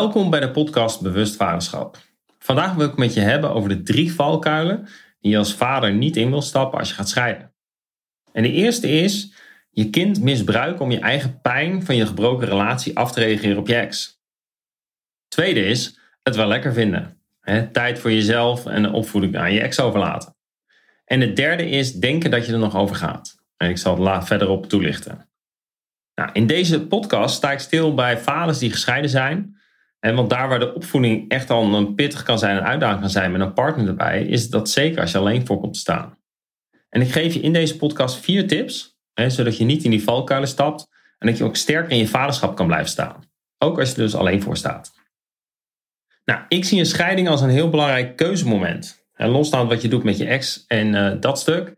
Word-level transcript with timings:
Welkom 0.00 0.30
bij 0.30 0.40
de 0.40 0.50
podcast 0.50 1.00
Bewust 1.00 1.36
Vaderschap. 1.36 1.98
Vandaag 2.38 2.74
wil 2.74 2.86
ik 2.86 2.96
met 2.96 3.14
je 3.14 3.20
hebben 3.20 3.50
over 3.50 3.68
de 3.68 3.82
drie 3.82 4.12
valkuilen 4.12 4.88
die 5.20 5.30
je 5.30 5.38
als 5.38 5.54
vader 5.54 5.92
niet 5.92 6.16
in 6.16 6.30
wil 6.30 6.42
stappen 6.42 6.78
als 6.78 6.88
je 6.88 6.94
gaat 6.94 7.08
scheiden. 7.08 7.52
En 8.32 8.42
de 8.42 8.52
eerste 8.52 8.88
is 8.88 9.32
je 9.70 9.90
kind 9.90 10.20
misbruiken 10.20 10.84
om 10.84 10.90
je 10.90 10.98
eigen 10.98 11.40
pijn 11.40 11.84
van 11.84 11.96
je 11.96 12.06
gebroken 12.06 12.48
relatie 12.48 12.96
af 12.96 13.12
te 13.12 13.20
reageren 13.20 13.58
op 13.58 13.68
je 13.68 13.74
ex. 13.74 14.20
Tweede 15.28 15.64
is 15.64 15.98
het 16.22 16.36
wel 16.36 16.46
lekker 16.46 16.72
vinden. 16.72 17.20
tijd 17.72 17.98
voor 17.98 18.12
jezelf 18.12 18.66
en 18.66 18.82
de 18.82 18.92
opvoeding 18.92 19.36
aan 19.36 19.52
je 19.52 19.60
ex 19.60 19.80
overlaten. 19.80 20.36
En 21.04 21.20
het 21.20 21.36
derde 21.36 21.68
is 21.68 21.92
denken 21.92 22.30
dat 22.30 22.46
je 22.46 22.52
er 22.52 22.58
nog 22.58 22.76
over 22.76 22.96
gaat. 22.96 23.36
En 23.56 23.70
ik 23.70 23.78
zal 23.78 24.06
het 24.06 24.26
verder 24.26 24.48
op 24.48 24.68
toelichten. 24.68 25.28
Nou, 26.14 26.30
in 26.32 26.46
deze 26.46 26.86
podcast 26.86 27.34
sta 27.34 27.52
ik 27.52 27.58
stil 27.58 27.94
bij 27.94 28.18
vaders 28.18 28.58
die 28.58 28.70
gescheiden 28.70 29.10
zijn 29.10 29.58
en 30.00 30.14
want 30.14 30.30
daar 30.30 30.48
waar 30.48 30.58
de 30.58 30.74
opvoeding 30.74 31.28
echt 31.28 31.50
al 31.50 31.74
een 31.74 31.94
pittig 31.94 32.22
kan 32.22 32.38
zijn 32.38 32.56
en 32.56 32.64
uitdaging 32.64 33.00
kan 33.00 33.10
zijn 33.10 33.32
met 33.32 33.40
een 33.40 33.52
partner 33.52 33.88
erbij, 33.88 34.26
is 34.26 34.48
dat 34.48 34.70
zeker 34.70 35.00
als 35.00 35.12
je 35.12 35.18
alleen 35.18 35.46
voor 35.46 35.60
komt 35.60 35.72
te 35.72 35.80
staan. 35.80 36.18
En 36.88 37.00
ik 37.00 37.12
geef 37.12 37.34
je 37.34 37.40
in 37.40 37.52
deze 37.52 37.76
podcast 37.76 38.16
vier 38.16 38.46
tips, 38.46 38.98
hè, 39.14 39.30
zodat 39.30 39.56
je 39.56 39.64
niet 39.64 39.84
in 39.84 39.90
die 39.90 40.02
valkuilen 40.02 40.48
stapt 40.48 40.88
en 41.18 41.26
dat 41.26 41.38
je 41.38 41.44
ook 41.44 41.56
sterker 41.56 41.90
in 41.90 41.98
je 41.98 42.08
vaderschap 42.08 42.56
kan 42.56 42.66
blijven 42.66 42.88
staan. 42.88 43.30
Ook 43.58 43.78
als 43.78 43.88
je 43.88 43.94
er 43.94 44.02
dus 44.02 44.14
alleen 44.14 44.42
voor 44.42 44.56
staat. 44.56 44.92
Nou, 46.24 46.40
ik 46.48 46.64
zie 46.64 46.78
een 46.78 46.86
scheiding 46.86 47.28
als 47.28 47.40
een 47.40 47.50
heel 47.50 47.70
belangrijk 47.70 48.16
keuzemoment. 48.16 49.06
En 49.14 49.28
losstaand 49.28 49.68
wat 49.68 49.82
je 49.82 49.88
doet 49.88 50.02
met 50.02 50.18
je 50.18 50.26
ex 50.26 50.64
en 50.66 50.94
uh, 50.94 51.12
dat 51.20 51.38
stuk, 51.38 51.76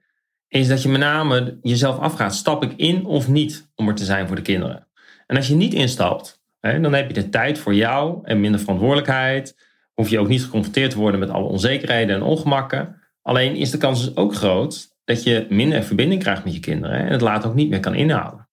is 0.48 0.68
dat 0.68 0.82
je 0.82 0.88
met 0.88 1.00
name 1.00 1.58
jezelf 1.62 1.98
afgaat: 1.98 2.34
stap 2.34 2.62
ik 2.62 2.72
in 2.76 3.04
of 3.04 3.28
niet 3.28 3.70
om 3.74 3.88
er 3.88 3.94
te 3.94 4.04
zijn 4.04 4.26
voor 4.26 4.36
de 4.36 4.42
kinderen? 4.42 4.88
En 5.26 5.36
als 5.36 5.48
je 5.48 5.54
niet 5.54 5.74
instapt, 5.74 6.41
dan 6.62 6.92
heb 6.92 7.08
je 7.08 7.14
de 7.14 7.28
tijd 7.28 7.58
voor 7.58 7.74
jou 7.74 8.20
en 8.24 8.40
minder 8.40 8.60
verantwoordelijkheid. 8.60 9.56
Hoef 9.92 10.08
je 10.08 10.18
ook 10.18 10.28
niet 10.28 10.42
geconfronteerd 10.42 10.90
te 10.90 10.98
worden 10.98 11.20
met 11.20 11.30
alle 11.30 11.48
onzekerheden 11.48 12.16
en 12.16 12.22
ongemakken. 12.22 13.02
Alleen 13.22 13.56
is 13.56 13.70
de 13.70 13.78
kans 13.78 14.04
dus 14.04 14.16
ook 14.16 14.34
groot 14.34 14.96
dat 15.04 15.22
je 15.22 15.46
minder 15.48 15.82
verbinding 15.82 16.22
krijgt 16.22 16.44
met 16.44 16.54
je 16.54 16.60
kinderen 16.60 16.98
en 16.98 17.12
het 17.12 17.20
later 17.20 17.48
ook 17.48 17.54
niet 17.54 17.70
meer 17.70 17.80
kan 17.80 17.94
inhouden. 17.94 18.48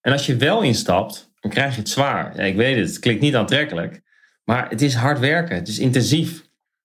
En 0.00 0.12
als 0.12 0.26
je 0.26 0.36
wel 0.36 0.62
instapt, 0.62 1.32
dan 1.40 1.50
krijg 1.50 1.74
je 1.74 1.80
het 1.80 1.88
zwaar. 1.88 2.36
Ja, 2.36 2.42
ik 2.42 2.56
weet 2.56 2.76
het, 2.76 2.88
het 2.88 2.98
klinkt 2.98 3.22
niet 3.22 3.36
aantrekkelijk, 3.36 4.02
maar 4.44 4.68
het 4.68 4.82
is 4.82 4.94
hard 4.94 5.18
werken, 5.18 5.56
het 5.56 5.68
is 5.68 5.78
intensief. 5.78 6.44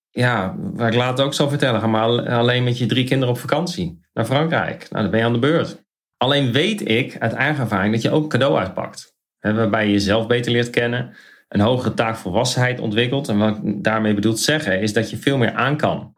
Ja, 0.10 0.56
waar 0.58 0.88
ik 0.88 0.96
later 0.98 1.26
ook 1.26 1.34
zal 1.34 1.50
vertellen, 1.50 1.80
ga 1.80 1.88
maar 1.88 2.30
alleen 2.30 2.64
met 2.64 2.78
je 2.78 2.86
drie 2.86 3.06
kinderen 3.06 3.34
op 3.34 3.40
vakantie 3.40 4.06
naar 4.14 4.26
Frankrijk. 4.26 4.90
Nou, 4.90 5.02
dan 5.02 5.12
ben 5.12 5.20
je 5.20 5.26
aan 5.26 5.34
de 5.34 5.40
beurt. 5.40 5.84
Alleen 6.18 6.52
weet 6.52 6.90
ik 6.90 7.18
uit 7.20 7.34
eigen 7.34 7.62
ervaring 7.62 7.94
dat 7.94 8.02
je 8.02 8.12
ook 8.12 8.24
een 8.24 8.30
cadeau 8.30 8.58
uitpakt 8.58 9.12
waarbij 9.42 9.86
je 9.86 9.92
jezelf 9.92 10.28
beter 10.28 10.52
leert 10.52 10.70
kennen, 10.70 11.16
een 11.48 11.60
hogere 11.60 11.94
taakvolwassenheid 11.94 12.80
ontwikkelt. 12.80 13.28
En 13.28 13.38
wat 13.38 13.58
ik 13.64 13.84
daarmee 13.84 14.14
bedoel 14.14 14.38
zeggen, 14.38 14.82
is 14.82 14.94
dat 14.94 15.10
je 15.10 15.18
veel 15.18 15.38
meer 15.38 15.52
aan 15.52 15.78
kan. 15.78 16.16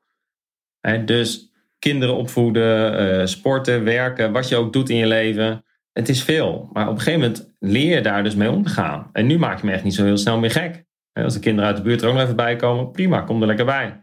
dus 1.06 1.52
kinderen 1.80 2.16
opvoeden, 2.16 2.98
eh, 2.98 3.26
sporten, 3.26 3.84
werken, 3.84 4.32
wat 4.32 4.50
je 4.50 4.56
ook 4.56 4.74
doet 4.74 4.90
in 4.90 4.98
je 4.98 5.08
leven. 5.08 5.66
Het 5.92 6.10
is 6.10 6.24
veel. 6.24 6.70
Maar 6.74 6.88
op 6.88 6.94
een 6.94 7.02
gegeven 7.02 7.20
moment 7.20 7.54
leer 7.60 7.96
je 7.96 8.02
daar 8.02 8.24
dus 8.24 8.36
mee 8.36 8.52
om 8.52 8.64
te 8.64 8.70
gaan. 8.70 9.10
En 9.14 9.26
nu 9.26 9.38
maak 9.38 9.60
je 9.60 9.66
me 9.66 9.72
echt 9.72 9.84
niet 9.84 9.94
zo 9.94 10.04
heel 10.04 10.18
snel 10.18 10.40
meer 10.40 10.52
gek. 10.52 10.84
Als 11.14 11.34
de 11.34 11.40
kinderen 11.40 11.70
uit 11.70 11.78
de 11.78 11.84
buurt 11.84 12.02
er 12.02 12.08
ook 12.08 12.14
nog 12.14 12.24
even 12.24 12.36
bij 12.36 12.56
komen, 12.56 12.92
prima, 12.92 13.22
kom 13.22 13.42
er 13.42 13.48
lekker 13.48 13.66
bij. 13.66 14.02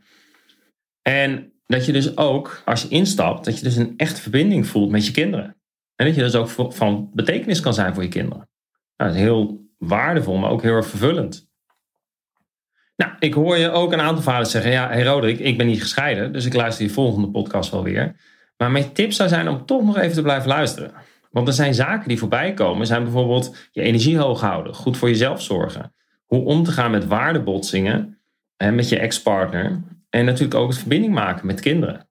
En 1.02 1.52
dat 1.66 1.86
je 1.86 1.92
dus 1.92 2.16
ook, 2.16 2.62
als 2.64 2.82
je 2.82 2.88
instapt, 2.88 3.44
dat 3.44 3.58
je 3.58 3.64
dus 3.64 3.76
een 3.76 3.94
echte 3.96 4.20
verbinding 4.20 4.66
voelt 4.66 4.90
met 4.90 5.06
je 5.06 5.12
kinderen. 5.12 5.56
En 5.96 6.06
dat 6.06 6.14
je 6.14 6.22
dus 6.22 6.34
ook 6.34 6.72
van 6.72 7.10
betekenis 7.14 7.60
kan 7.60 7.74
zijn 7.74 7.94
voor 7.94 8.02
je 8.02 8.08
kinderen. 8.08 8.49
Nou, 9.00 9.12
is 9.12 9.18
heel 9.18 9.68
waardevol, 9.78 10.36
maar 10.36 10.50
ook 10.50 10.62
heel 10.62 10.74
erg 10.74 10.86
vervullend. 10.86 11.48
Nou, 12.96 13.12
ik 13.18 13.34
hoor 13.34 13.56
je 13.56 13.70
ook 13.70 13.92
een 13.92 14.00
aantal 14.00 14.22
vaders 14.22 14.50
zeggen: 14.50 14.70
Ja, 14.70 14.88
hey 14.88 15.04
Roderick, 15.04 15.38
ik 15.38 15.56
ben 15.56 15.66
niet 15.66 15.82
gescheiden, 15.82 16.32
dus 16.32 16.44
ik 16.44 16.54
luister 16.54 16.84
die 16.84 16.94
volgende 16.94 17.30
podcast 17.30 17.70
wel 17.70 17.82
weer. 17.82 18.16
Maar 18.56 18.70
mijn 18.70 18.92
tip 18.92 19.12
zou 19.12 19.28
zijn 19.28 19.48
om 19.48 19.66
toch 19.66 19.84
nog 19.84 19.98
even 19.98 20.14
te 20.14 20.22
blijven 20.22 20.48
luisteren. 20.48 20.92
Want 21.30 21.48
er 21.48 21.54
zijn 21.54 21.74
zaken 21.74 22.08
die 22.08 22.18
voorbij 22.18 22.54
komen, 22.54 22.86
zijn 22.86 23.02
bijvoorbeeld 23.02 23.56
je 23.70 23.82
energie 23.82 24.18
hoog 24.18 24.40
houden, 24.40 24.74
goed 24.74 24.96
voor 24.96 25.08
jezelf 25.08 25.42
zorgen, 25.42 25.94
hoe 26.24 26.44
om 26.44 26.64
te 26.64 26.72
gaan 26.72 26.90
met 26.90 27.06
waardebotsingen 27.06 28.18
met 28.56 28.88
je 28.88 28.98
ex-partner 28.98 29.82
en 30.10 30.24
natuurlijk 30.24 30.54
ook 30.54 30.68
het 30.68 30.78
verbinding 30.78 31.14
maken 31.14 31.46
met 31.46 31.60
kinderen. 31.60 32.08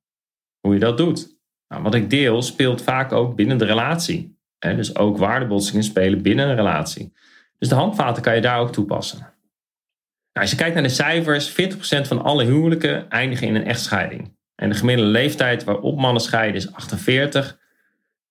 Hoe 0.60 0.74
je 0.74 0.80
dat 0.80 0.98
doet. 0.98 1.38
Nou, 1.68 1.84
wat 1.84 1.96
ik 1.96 2.10
deel 2.10 2.42
speelt 2.42 2.82
vaak 2.82 3.12
ook 3.12 3.36
binnen 3.36 3.58
de 3.58 3.66
relatie 3.66 4.39
dus 4.60 4.96
ook 4.96 5.18
waardebotsingen 5.18 5.84
spelen 5.84 6.22
binnen 6.22 6.50
een 6.50 6.56
relatie. 6.56 7.14
Dus 7.58 7.70
de 7.70 7.76
handvaten 7.76 8.24
kan 8.24 8.36
je 8.36 8.42
daar 8.42 8.60
ook 8.60 8.72
toepassen. 8.72 9.20
Nou, 9.20 9.32
als 10.34 10.50
je 10.52 10.56
kijkt 10.56 10.74
naar 10.74 10.84
de 10.84 10.90
cijfers, 10.90 11.52
40% 11.52 12.08
van 12.08 12.22
alle 12.22 12.44
huwelijken 12.44 13.10
eindigen 13.10 13.48
in 13.48 13.56
een 13.56 13.66
echtscheiding. 13.66 14.38
En 14.56 14.70
de 14.70 14.76
gemiddelde 14.76 15.12
leeftijd 15.12 15.64
waarop 15.64 16.00
mannen 16.00 16.22
scheiden 16.22 16.56
is 16.56 16.74
48 16.74 17.60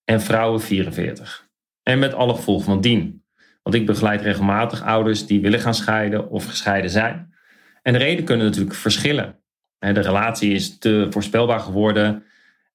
en 0.05 0.21
vrouwen 0.21 0.61
44. 0.61 1.47
En 1.83 1.99
met 1.99 2.13
alle 2.13 2.35
gevolgen 2.35 2.65
van 2.65 2.81
dien. 2.81 3.23
Want 3.63 3.75
ik 3.75 3.85
begeleid 3.85 4.21
regelmatig 4.21 4.83
ouders 4.83 5.25
die 5.25 5.41
willen 5.41 5.59
gaan 5.59 5.73
scheiden 5.73 6.29
of 6.29 6.45
gescheiden 6.45 6.89
zijn. 6.89 7.33
En 7.81 7.93
de 7.93 7.99
reden 7.99 8.25
kunnen 8.25 8.45
natuurlijk 8.45 8.75
verschillen. 8.75 9.39
De 9.79 9.99
relatie 9.99 10.53
is 10.53 10.77
te 10.77 11.07
voorspelbaar 11.09 11.59
geworden. 11.59 12.23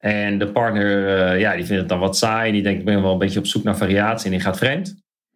En 0.05 0.39
de 0.39 0.49
partner, 0.49 1.33
uh, 1.35 1.41
ja, 1.41 1.55
die 1.55 1.65
vindt 1.65 1.81
het 1.81 1.89
dan 1.89 1.99
wat 1.99 2.17
saai. 2.17 2.53
Die 2.53 2.63
denkt, 2.63 2.79
ik 2.79 2.85
ben 2.85 3.03
wel 3.03 3.13
een 3.13 3.19
beetje 3.19 3.39
op 3.39 3.47
zoek 3.47 3.63
naar 3.63 3.77
variatie 3.77 4.25
en 4.25 4.31
die 4.31 4.41
gaat 4.41 4.59
vreemd. 4.59 4.87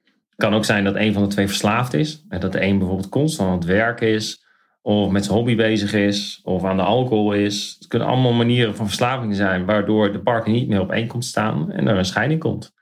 Het 0.04 0.34
kan 0.36 0.54
ook 0.54 0.64
zijn 0.64 0.84
dat 0.84 0.94
een 0.94 1.12
van 1.12 1.22
de 1.22 1.28
twee 1.28 1.46
verslaafd 1.46 1.94
is. 1.94 2.24
Dat 2.28 2.52
de 2.52 2.62
een 2.62 2.78
bijvoorbeeld 2.78 3.08
constant 3.08 3.48
aan 3.48 3.54
het 3.54 3.64
werken 3.64 4.08
is. 4.08 4.44
Of 4.82 5.10
met 5.10 5.24
zijn 5.24 5.36
hobby 5.36 5.56
bezig 5.56 5.92
is. 5.92 6.40
Of 6.42 6.64
aan 6.64 6.76
de 6.76 6.82
alcohol 6.82 7.32
is. 7.32 7.76
Het 7.78 7.88
kunnen 7.88 8.08
allemaal 8.08 8.32
manieren 8.32 8.76
van 8.76 8.86
verslaving 8.86 9.36
zijn. 9.36 9.64
Waardoor 9.64 10.12
de 10.12 10.20
partner 10.20 10.54
niet 10.54 10.68
meer 10.68 10.80
op 10.80 10.92
één 10.92 11.06
komt 11.06 11.24
staan. 11.24 11.72
En 11.72 11.88
er 11.88 11.96
een 11.96 12.04
scheiding 12.04 12.40
komt. 12.40 12.74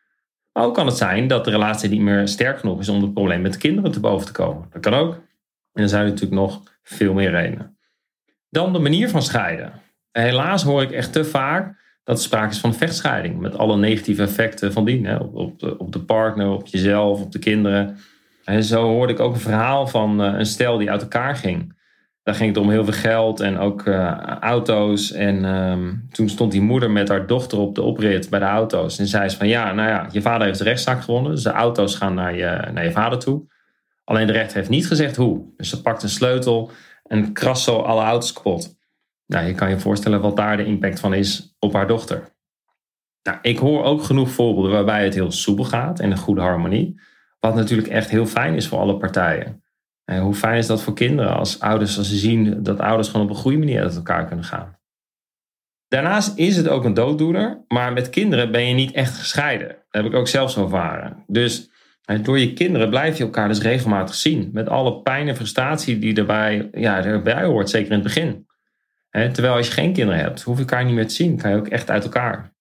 Maar 0.52 0.64
ook 0.64 0.74
kan 0.74 0.86
het 0.86 0.96
zijn 0.96 1.28
dat 1.28 1.44
de 1.44 1.50
relatie 1.50 1.88
niet 1.88 2.00
meer 2.00 2.28
sterk 2.28 2.58
genoeg 2.58 2.80
is 2.80 2.88
om 2.88 3.02
het 3.02 3.14
probleem 3.14 3.40
met 3.40 3.52
de 3.52 3.58
kinderen 3.58 3.92
te 3.92 4.00
boven 4.00 4.26
te 4.26 4.32
komen. 4.32 4.68
Dat 4.70 4.82
kan 4.82 4.94
ook. 4.94 5.14
En 5.14 5.22
dan 5.72 5.88
zijn 5.88 6.02
er 6.02 6.08
natuurlijk 6.08 6.40
nog 6.40 6.62
veel 6.82 7.12
meer 7.12 7.30
redenen. 7.30 7.78
Dan 8.50 8.72
de 8.72 8.78
manier 8.78 9.08
van 9.08 9.22
scheiden 9.22 9.84
helaas 10.22 10.62
hoor 10.62 10.82
ik 10.82 10.90
echt 10.90 11.12
te 11.12 11.24
vaak 11.24 11.84
dat 12.04 12.16
er 12.16 12.22
sprake 12.22 12.50
is 12.50 12.58
van 12.58 12.74
vechtscheiding. 12.74 13.40
Met 13.40 13.58
alle 13.58 13.76
negatieve 13.76 14.22
effecten 14.22 14.72
van 14.72 14.84
die. 14.84 15.06
Hè, 15.06 15.16
op, 15.16 15.58
de, 15.58 15.78
op 15.78 15.92
de 15.92 16.00
partner, 16.00 16.50
op 16.50 16.66
jezelf, 16.66 17.20
op 17.20 17.32
de 17.32 17.38
kinderen. 17.38 17.96
En 18.44 18.62
zo 18.62 18.82
hoorde 18.82 19.12
ik 19.12 19.20
ook 19.20 19.34
een 19.34 19.40
verhaal 19.40 19.86
van 19.86 20.24
uh, 20.24 20.38
een 20.38 20.46
stel 20.46 20.78
die 20.78 20.90
uit 20.90 21.02
elkaar 21.02 21.36
ging. 21.36 21.74
Daar 22.22 22.34
ging 22.34 22.54
het 22.54 22.64
om 22.64 22.70
heel 22.70 22.84
veel 22.84 22.92
geld 22.92 23.40
en 23.40 23.58
ook 23.58 23.86
uh, 23.86 24.18
auto's. 24.40 25.12
En 25.12 25.44
um, 25.44 26.06
toen 26.12 26.28
stond 26.28 26.52
die 26.52 26.60
moeder 26.60 26.90
met 26.90 27.08
haar 27.08 27.26
dochter 27.26 27.58
op 27.58 27.74
de 27.74 27.82
oprit 27.82 28.30
bij 28.30 28.38
de 28.38 28.44
auto's. 28.44 28.98
En 28.98 29.06
zei 29.06 29.28
ze 29.28 29.36
van 29.36 29.48
ja, 29.48 29.72
nou 29.72 29.88
ja, 29.88 30.08
je 30.10 30.22
vader 30.22 30.46
heeft 30.46 30.58
de 30.58 30.64
rechtszaak 30.64 31.02
gewonnen. 31.02 31.32
Dus 31.32 31.42
de 31.42 31.50
auto's 31.50 31.94
gaan 31.94 32.14
naar 32.14 32.36
je, 32.36 32.68
naar 32.72 32.84
je 32.84 32.92
vader 32.92 33.18
toe. 33.18 33.42
Alleen 34.04 34.26
de 34.26 34.32
rechter 34.32 34.56
heeft 34.56 34.68
niet 34.68 34.86
gezegd 34.86 35.16
hoe. 35.16 35.44
Dus 35.56 35.68
ze 35.68 35.82
pakt 35.82 36.02
een 36.02 36.08
sleutel 36.08 36.70
en 37.02 37.32
krast 37.32 37.62
zo 37.62 37.76
alle 37.76 38.02
auto's 38.02 38.32
kapot. 38.32 38.76
Nou, 39.26 39.46
je 39.46 39.54
kan 39.54 39.70
je 39.70 39.78
voorstellen 39.78 40.20
wat 40.20 40.36
daar 40.36 40.56
de 40.56 40.64
impact 40.64 41.00
van 41.00 41.14
is 41.14 41.56
op 41.58 41.72
haar 41.72 41.86
dochter. 41.86 42.34
Nou, 43.22 43.38
ik 43.42 43.58
hoor 43.58 43.84
ook 43.84 44.02
genoeg 44.02 44.30
voorbeelden 44.30 44.72
waarbij 44.72 45.04
het 45.04 45.14
heel 45.14 45.30
soepel 45.30 45.64
gaat 45.64 46.00
en 46.00 46.10
een 46.10 46.16
goede 46.16 46.40
harmonie. 46.40 47.00
Wat 47.40 47.54
natuurlijk 47.54 47.88
echt 47.88 48.10
heel 48.10 48.26
fijn 48.26 48.54
is 48.54 48.68
voor 48.68 48.78
alle 48.78 48.96
partijen. 48.96 49.64
En 50.04 50.22
hoe 50.22 50.34
fijn 50.34 50.58
is 50.58 50.66
dat 50.66 50.82
voor 50.82 50.94
kinderen 50.94 51.36
als 51.36 51.60
ouders, 51.60 51.98
als 51.98 52.08
ze 52.08 52.16
zien 52.16 52.62
dat 52.62 52.80
ouders 52.80 53.08
gewoon 53.08 53.26
op 53.26 53.32
een 53.32 53.40
goede 53.40 53.58
manier 53.58 53.82
uit 53.82 53.96
elkaar 53.96 54.26
kunnen 54.26 54.44
gaan. 54.44 54.78
Daarnaast 55.88 56.38
is 56.38 56.56
het 56.56 56.68
ook 56.68 56.84
een 56.84 56.94
dooddoener, 56.94 57.64
maar 57.68 57.92
met 57.92 58.10
kinderen 58.10 58.52
ben 58.52 58.68
je 58.68 58.74
niet 58.74 58.92
echt 58.92 59.18
gescheiden. 59.18 59.68
Dat 59.68 60.02
heb 60.02 60.04
ik 60.04 60.14
ook 60.14 60.28
zelf 60.28 60.50
zo 60.50 60.62
ervaren. 60.62 61.24
Dus 61.26 61.70
door 62.22 62.38
je 62.38 62.52
kinderen 62.52 62.90
blijf 62.90 63.18
je 63.18 63.24
elkaar 63.24 63.48
dus 63.48 63.60
regelmatig 63.62 64.14
zien. 64.14 64.50
Met 64.52 64.68
alle 64.68 65.02
pijn 65.02 65.28
en 65.28 65.36
frustratie 65.36 65.98
die 65.98 66.14
erbij, 66.14 66.68
ja, 66.72 67.04
erbij 67.04 67.44
hoort, 67.44 67.70
zeker 67.70 67.88
in 67.88 67.94
het 67.94 68.02
begin 68.02 68.45
terwijl 69.22 69.54
als 69.54 69.66
je 69.66 69.72
geen 69.72 69.92
kinderen 69.92 70.20
hebt, 70.20 70.42
hoef 70.42 70.54
je 70.54 70.60
elkaar 70.60 70.84
niet 70.84 70.94
meer 70.94 71.08
te 71.08 71.14
zien. 71.14 71.36
Kan 71.36 71.50
je 71.50 71.56
ook 71.56 71.68
echt 71.68 71.90
uit 71.90 72.04
elkaar. 72.04 72.54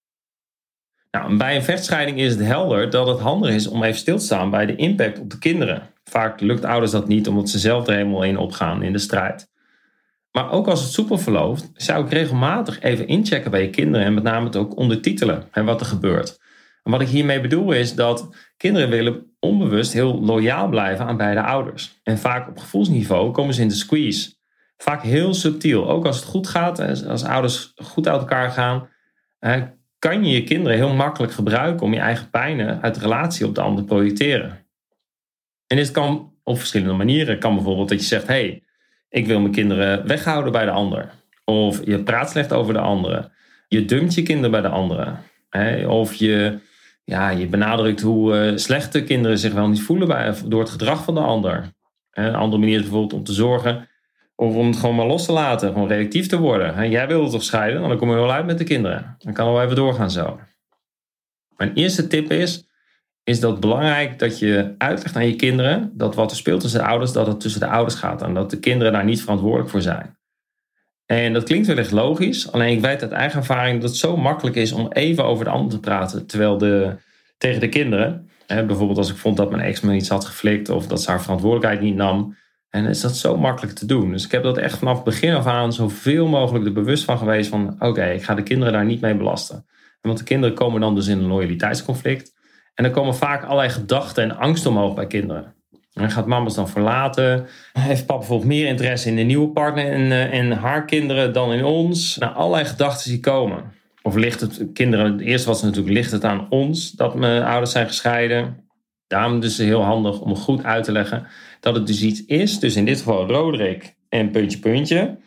Nou, 1.12 1.38
bij 1.38 1.56
een 1.56 1.64
vechtscheiding 1.64 2.20
is 2.20 2.32
het 2.32 2.46
helder 2.46 2.90
dat 2.90 3.08
het 3.08 3.20
handig 3.20 3.54
is 3.54 3.68
om 3.68 3.84
even 3.84 4.00
stil 4.00 4.18
te 4.18 4.24
staan 4.24 4.50
bij 4.50 4.66
de 4.66 4.76
impact 4.76 5.20
op 5.20 5.30
de 5.30 5.40
kinderen. 5.40 5.90
Vaak 6.04 6.40
lukt 6.40 6.66
ouders 6.66 6.92
dat 6.92 7.08
niet 7.08 7.28
omdat 7.28 7.50
ze 7.50 7.60
zelf 7.60 7.88
er 7.88 7.94
helemaal 7.94 8.24
in 8.24 8.38
opgaan 8.38 8.84
in 8.84 8.92
de 8.92 9.00
strijd. 9.00 9.50
Maar 10.32 10.52
ook 10.52 10.68
als 10.68 10.82
het 10.82 10.92
soepel 10.92 11.18
verloopt, 11.18 11.72
zou 11.74 12.06
ik 12.06 12.12
regelmatig 12.12 12.82
even 12.82 13.08
inchecken 13.08 13.52
bij 13.52 13.62
je 13.62 13.70
kinderen 13.70 14.06
en 14.06 14.14
met 14.14 14.24
name 14.24 14.46
het 14.46 14.56
ook 14.56 14.78
ondertitelen 14.78 15.48
en 15.52 15.66
wat 15.66 15.80
er 15.80 15.86
gebeurt. 15.86 16.40
En 16.84 16.92
wat 16.92 17.02
ik 17.02 17.08
hiermee 17.08 17.42
bedoel 17.42 17.72
is 17.72 17.96
dat 17.96 18.30
kinderen 18.58 18.90
willen 18.90 19.36
onbewust 19.40 19.94
heel 19.94 20.22
loyaal 20.22 20.70
blijven 20.70 21.06
aan 21.06 21.18
beide 21.18 21.42
ouders. 21.42 22.00
En 22.04 22.18
vaak 22.18 22.50
op 22.50 22.58
gevoelsniveau 22.58 23.32
komen 23.32 23.54
ze 23.54 23.62
in 23.62 23.68
de 23.68 23.74
squeeze. 23.74 24.34
Vaak 24.78 25.02
heel 25.02 25.34
subtiel. 25.34 25.90
Ook 25.90 26.06
als 26.06 26.16
het 26.16 26.26
goed 26.26 26.48
gaat, 26.48 27.06
als 27.06 27.24
ouders 27.24 27.74
goed 27.76 28.08
uit 28.08 28.20
elkaar 28.20 28.52
gaan, 28.52 28.90
kan 30.00 30.26
je 30.26 30.32
je 30.32 30.44
kinderen 30.44 30.78
heel 30.78 30.94
makkelijk 30.94 31.34
gebruiken 31.34 31.86
om 31.86 31.94
je 31.94 32.00
eigen 32.00 32.30
pijnen 32.30 32.82
uit 32.82 32.96
de 32.96 33.02
relatie 33.02 33.46
op 33.46 33.56
de 33.56 33.62
ander 33.62 33.84
te 33.84 33.94
projecteren. 33.94 34.66
En 35.68 35.78
dit 35.78 35.92
kan 35.92 36.34
op 36.44 36.58
verschillende 36.58 36.94
manieren. 36.94 37.34
Het 37.34 37.40
kan 37.40 37.56
bijvoorbeeld 37.56 37.90
dat 37.90 38.00
je 38.00 38.06
zegt: 38.06 38.28
hey, 38.28 38.64
ik 39.10 39.28
wil 39.28 39.40
mijn 39.40 39.54
kinderen 39.54 40.08
weghouden 40.08 40.52
bij 40.52 40.66
de 40.66 40.72
ander. 40.72 41.12
Of 41.46 41.86
je 41.86 42.04
praat 42.04 42.30
slecht 42.30 42.54
over 42.54 42.74
de 42.74 42.80
andere. 42.80 43.32
Je 43.68 43.86
dumpt 43.86 44.14
je 44.14 44.24
kinderen 44.24 44.52
bij 44.52 44.62
de 44.62 44.68
andere. 44.68 45.16
Of 45.88 46.14
je, 46.14 46.60
ja, 47.04 47.30
je 47.30 47.48
benadrukt 47.48 48.02
hoe 48.02 48.52
uh, 48.52 48.58
slechte 48.58 49.04
kinderen 49.04 49.38
zich 49.38 49.54
wel 49.54 49.68
niet 49.68 49.82
voelen 49.82 50.08
bij, 50.08 50.34
door 50.46 50.60
het 50.60 50.70
gedrag 50.70 51.04
van 51.04 51.14
de 51.14 51.22
ander. 51.22 51.74
Een 52.12 52.36
andere 52.36 52.62
manier 52.62 52.76
is 52.76 52.82
bijvoorbeeld 52.82 53.14
om 53.14 53.24
te 53.24 53.34
zorgen 53.34 53.90
of 54.36 54.56
om 54.56 54.68
het 54.68 54.78
gewoon 54.78 54.96
maar 54.96 55.06
los 55.06 55.26
te 55.26 55.32
laten, 55.32 55.72
gewoon 55.74 55.88
reactief 55.88 56.28
te 56.28 56.38
worden. 56.38 56.90
Jij 56.90 57.08
wilde 57.08 57.32
toch 57.32 57.44
scheiden, 57.44 57.82
dan 57.82 57.98
kom 57.98 58.10
je 58.10 58.16
wel 58.16 58.32
uit 58.32 58.46
met 58.46 58.58
de 58.58 58.64
kinderen. 58.64 59.16
Dan 59.18 59.34
kan 59.34 59.54
wel 59.54 59.64
even 59.64 59.76
doorgaan 59.76 60.12
zo. 60.12 60.40
Mijn 61.58 61.74
eerste 61.74 62.08
tip 62.08 62.32
is, 62.32 62.68
is 63.24 63.40
dat 63.40 63.60
belangrijk 63.60 64.20
dat 64.20 64.40
je 64.40 64.76
uitlegt 64.78 65.16
aan 65.16 65.28
je 65.28 65.36
kinderen 65.36 65.92
dat 65.94 66.16
wat 66.16 66.32
er 66.32 66.38
speelt 66.38 66.62
tussen 66.62 66.80
de 66.80 66.86
ouders, 66.86 67.12
dat 67.12 67.28
het 67.28 67.40
tussen 67.40 67.62
de 67.62 67.68
ouders 67.68 67.96
gaat 67.96 68.22
en 68.22 68.34
dat 68.34 68.50
de 68.50 68.60
kinderen 68.60 68.94
daar 68.94 69.06
niet 69.06 69.22
verantwoordelijk 69.22 69.70
voor 69.70 69.82
zijn. 69.82 70.18
En 71.06 71.34
dat 71.34 71.44
klinkt 71.44 71.68
wellicht 71.68 71.92
logisch, 71.92 72.52
alleen 72.52 72.76
ik 72.76 72.82
weet 72.82 73.02
uit 73.02 73.12
eigen 73.12 73.40
ervaring 73.40 73.82
dat 73.82 73.90
het 73.90 74.00
zo 74.00 74.18
makkelijk 74.18 74.56
is 74.56 74.72
om 74.72 74.92
even 74.92 75.26
over 75.26 75.46
de 75.46 75.52
ander 75.52 75.72
te 75.72 75.80
praten, 75.80 76.26
terwijl 76.26 76.58
de, 76.58 76.96
tegen 77.38 77.60
de 77.60 77.70
kinderen, 77.70 78.30
hè, 78.48 78.66
bijvoorbeeld 78.66 78.98
als 78.98 79.10
ik 79.10 79.18
vond 79.18 79.38
dat 79.38 79.50
mijn 79.50 79.62
ex 79.62 79.82
me 79.82 79.96
iets 79.96 80.10
had 80.10 80.26
geflikt 80.26 80.70
of 80.70 80.88
dat 80.88 81.02
ze 81.02 81.10
haar 81.10 81.22
verantwoordelijkheid 81.22 81.82
niet 81.82 81.96
nam, 81.96 82.36
en 82.76 82.86
is 82.86 83.02
dat 83.02 83.18
zo 83.18 83.38
makkelijk 83.38 83.76
te 83.76 83.86
doen. 83.86 84.12
Dus 84.12 84.26
ik 84.26 84.32
heb 84.32 84.44
dat 84.44 84.58
echt 84.58 84.78
vanaf 84.78 84.96
het 84.96 85.04
begin 85.04 85.34
af 85.34 85.46
aan 85.46 85.74
zoveel 85.74 86.28
mogelijk 86.28 86.66
er 86.66 86.74
bewust 86.74 87.04
van 87.04 87.18
geweest 87.18 87.50
van 87.50 87.76
oké, 87.80 88.06
ik 88.06 88.24
ga 88.24 88.36
de 88.36 88.44
kinderen 88.44 88.74
daar 88.74 88.86
niet 88.86 89.02
mee 89.02 89.16
belasten. 89.16 89.56
En 90.02 90.12
want 90.12 90.18
de 90.18 90.24
kinderen 90.24 90.56
komen 90.56 90.82
dan 90.82 90.96
dus 90.96 91.08
in 91.08 91.18
een 91.18 91.28
loyaliteitsconflict. 91.28 92.34
En 92.74 92.86
er 92.86 92.92
komen 92.92 93.16
vaak 93.16 93.44
allerlei 93.44 93.70
gedachten 93.70 94.24
en 94.24 94.38
angst 94.38 94.66
omhoog 94.66 94.96
bij 94.96 95.08
kinderen. 95.08 95.54
En 95.94 96.12
gaat 96.12 96.26
mama's 96.26 96.56
dan 96.56 96.70
verlaten? 96.70 97.48
Heeft 97.74 98.06
papa 98.06 98.20
bijvoorbeeld 98.20 98.50
meer 98.50 98.68
interesse 98.68 99.10
in 99.10 99.16
de 99.16 99.22
nieuwe 99.22 99.50
partner 99.50 99.92
en, 99.92 100.32
en 100.32 100.52
eh, 100.52 100.64
haar 100.64 100.86
kinderen 100.86 101.34
dan 101.34 101.54
in 101.54 101.64
ons? 101.64 102.18
Nou, 102.18 102.36
allerlei 102.36 102.66
gedachten 102.66 103.12
die 103.12 103.20
komen. 103.20 103.64
Of 104.02 104.16
ligt 104.16 104.42
het 104.42 104.66
kinderen, 104.74 105.12
het 105.12 105.22
eerste 105.22 105.48
was 105.48 105.62
natuurlijk, 105.62 105.94
ligt 105.94 106.12
het 106.12 106.24
aan 106.24 106.50
ons 106.50 106.92
dat 106.92 107.16
mijn 107.16 107.44
ouders 107.44 107.72
zijn 107.72 107.88
gescheiden? 107.88 108.64
Daarom 109.08 109.40
dus 109.40 109.58
heel 109.58 109.84
handig 109.84 110.20
om 110.20 110.36
goed 110.36 110.64
uit 110.64 110.84
te 110.84 110.92
leggen 110.92 111.28
dat 111.66 111.76
het 111.76 111.88
dus 111.88 112.02
iets 112.02 112.26
is, 112.26 112.60
dus 112.60 112.76
in 112.76 112.86
dit 112.86 112.98
geval 112.98 113.28
Roderick 113.28 113.96
en 114.10 114.32
puntje 114.32 114.60
puntje. 114.60 115.18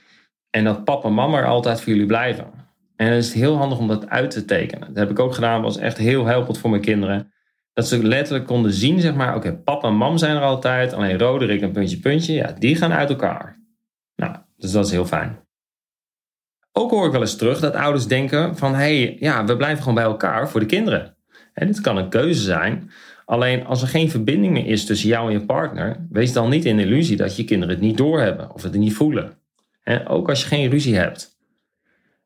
En 0.51 0.65
dat 0.65 0.85
papa 0.85 1.09
en 1.09 1.15
mama 1.15 1.39
er 1.39 1.47
altijd 1.47 1.81
voor 1.81 1.93
jullie 1.93 2.07
blijven. 2.07 2.45
En 2.97 3.09
dan 3.09 3.17
is 3.17 3.27
het 3.27 3.35
heel 3.35 3.57
handig 3.57 3.79
om 3.79 3.89
dat 3.89 4.09
uit 4.09 4.31
te 4.31 4.45
tekenen. 4.45 4.89
Dat 4.89 4.97
heb 4.97 5.11
ik 5.11 5.19
ook 5.19 5.35
gedaan, 5.35 5.63
was 5.63 5.77
echt 5.77 5.99
heel 5.99 6.25
helpend 6.25 6.59
voor 6.59 6.71
mijn 6.71 6.83
kinderen. 6.83 7.33
Dat 7.73 7.89
ze 7.89 8.07
letterlijk 8.07 8.47
konden 8.47 8.73
zien, 8.73 9.01
zeg 9.01 9.15
maar, 9.15 9.37
oké, 9.37 9.57
papa 9.57 9.89
en 9.89 9.95
mam 9.95 10.19
zijn 10.19 10.37
er 10.37 10.43
altijd. 10.43 10.93
Alleen 10.93 11.19
Roderick 11.19 11.61
en 11.61 11.73
puntje 11.73 11.99
puntje, 11.99 12.33
ja, 12.33 12.53
die 12.59 12.77
gaan 12.77 12.93
uit 12.93 13.09
elkaar. 13.09 13.61
Nou, 14.17 14.37
dus 14.57 14.73
dat 14.73 14.87
is 14.87 14.91
heel 14.91 15.07
fijn. 15.07 15.39
Ook 16.73 16.91
hoor 16.91 17.07
ik 17.07 17.13
wel 17.13 17.21
eens 17.21 17.37
terug 17.37 17.61
dat 17.61 17.75
ouders 17.75 18.07
denken 18.07 18.57
van, 18.57 18.75
hé, 18.75 19.03
hey, 19.03 19.17
ja, 19.21 19.45
we 19.45 19.57
blijven 19.57 19.79
gewoon 19.79 19.95
bij 19.95 20.05
elkaar 20.05 20.49
voor 20.49 20.61
de 20.61 20.67
kinderen. 20.67 21.17
En 21.53 21.67
dit 21.67 21.81
kan 21.81 21.97
een 21.97 22.09
keuze 22.09 22.43
zijn. 22.43 22.91
Alleen 23.29 23.67
als 23.67 23.83
er 23.83 23.89
geen 23.89 24.11
verbinding 24.11 24.53
meer 24.53 24.67
is 24.67 24.85
tussen 24.87 25.09
jou 25.09 25.27
en 25.27 25.39
je 25.39 25.45
partner, 25.45 26.07
wees 26.11 26.33
dan 26.33 26.51
niet 26.51 26.65
in 26.65 26.79
illusie 26.79 27.17
dat 27.17 27.37
je 27.37 27.45
kinderen 27.45 27.75
het 27.75 27.85
niet 27.85 27.97
doorhebben 27.97 28.55
of 28.55 28.63
het 28.63 28.75
niet 28.75 28.95
voelen. 28.95 29.39
ook 30.07 30.29
als 30.29 30.41
je 30.41 30.47
geen 30.47 30.71
ruzie 30.71 30.97
hebt. 30.97 31.37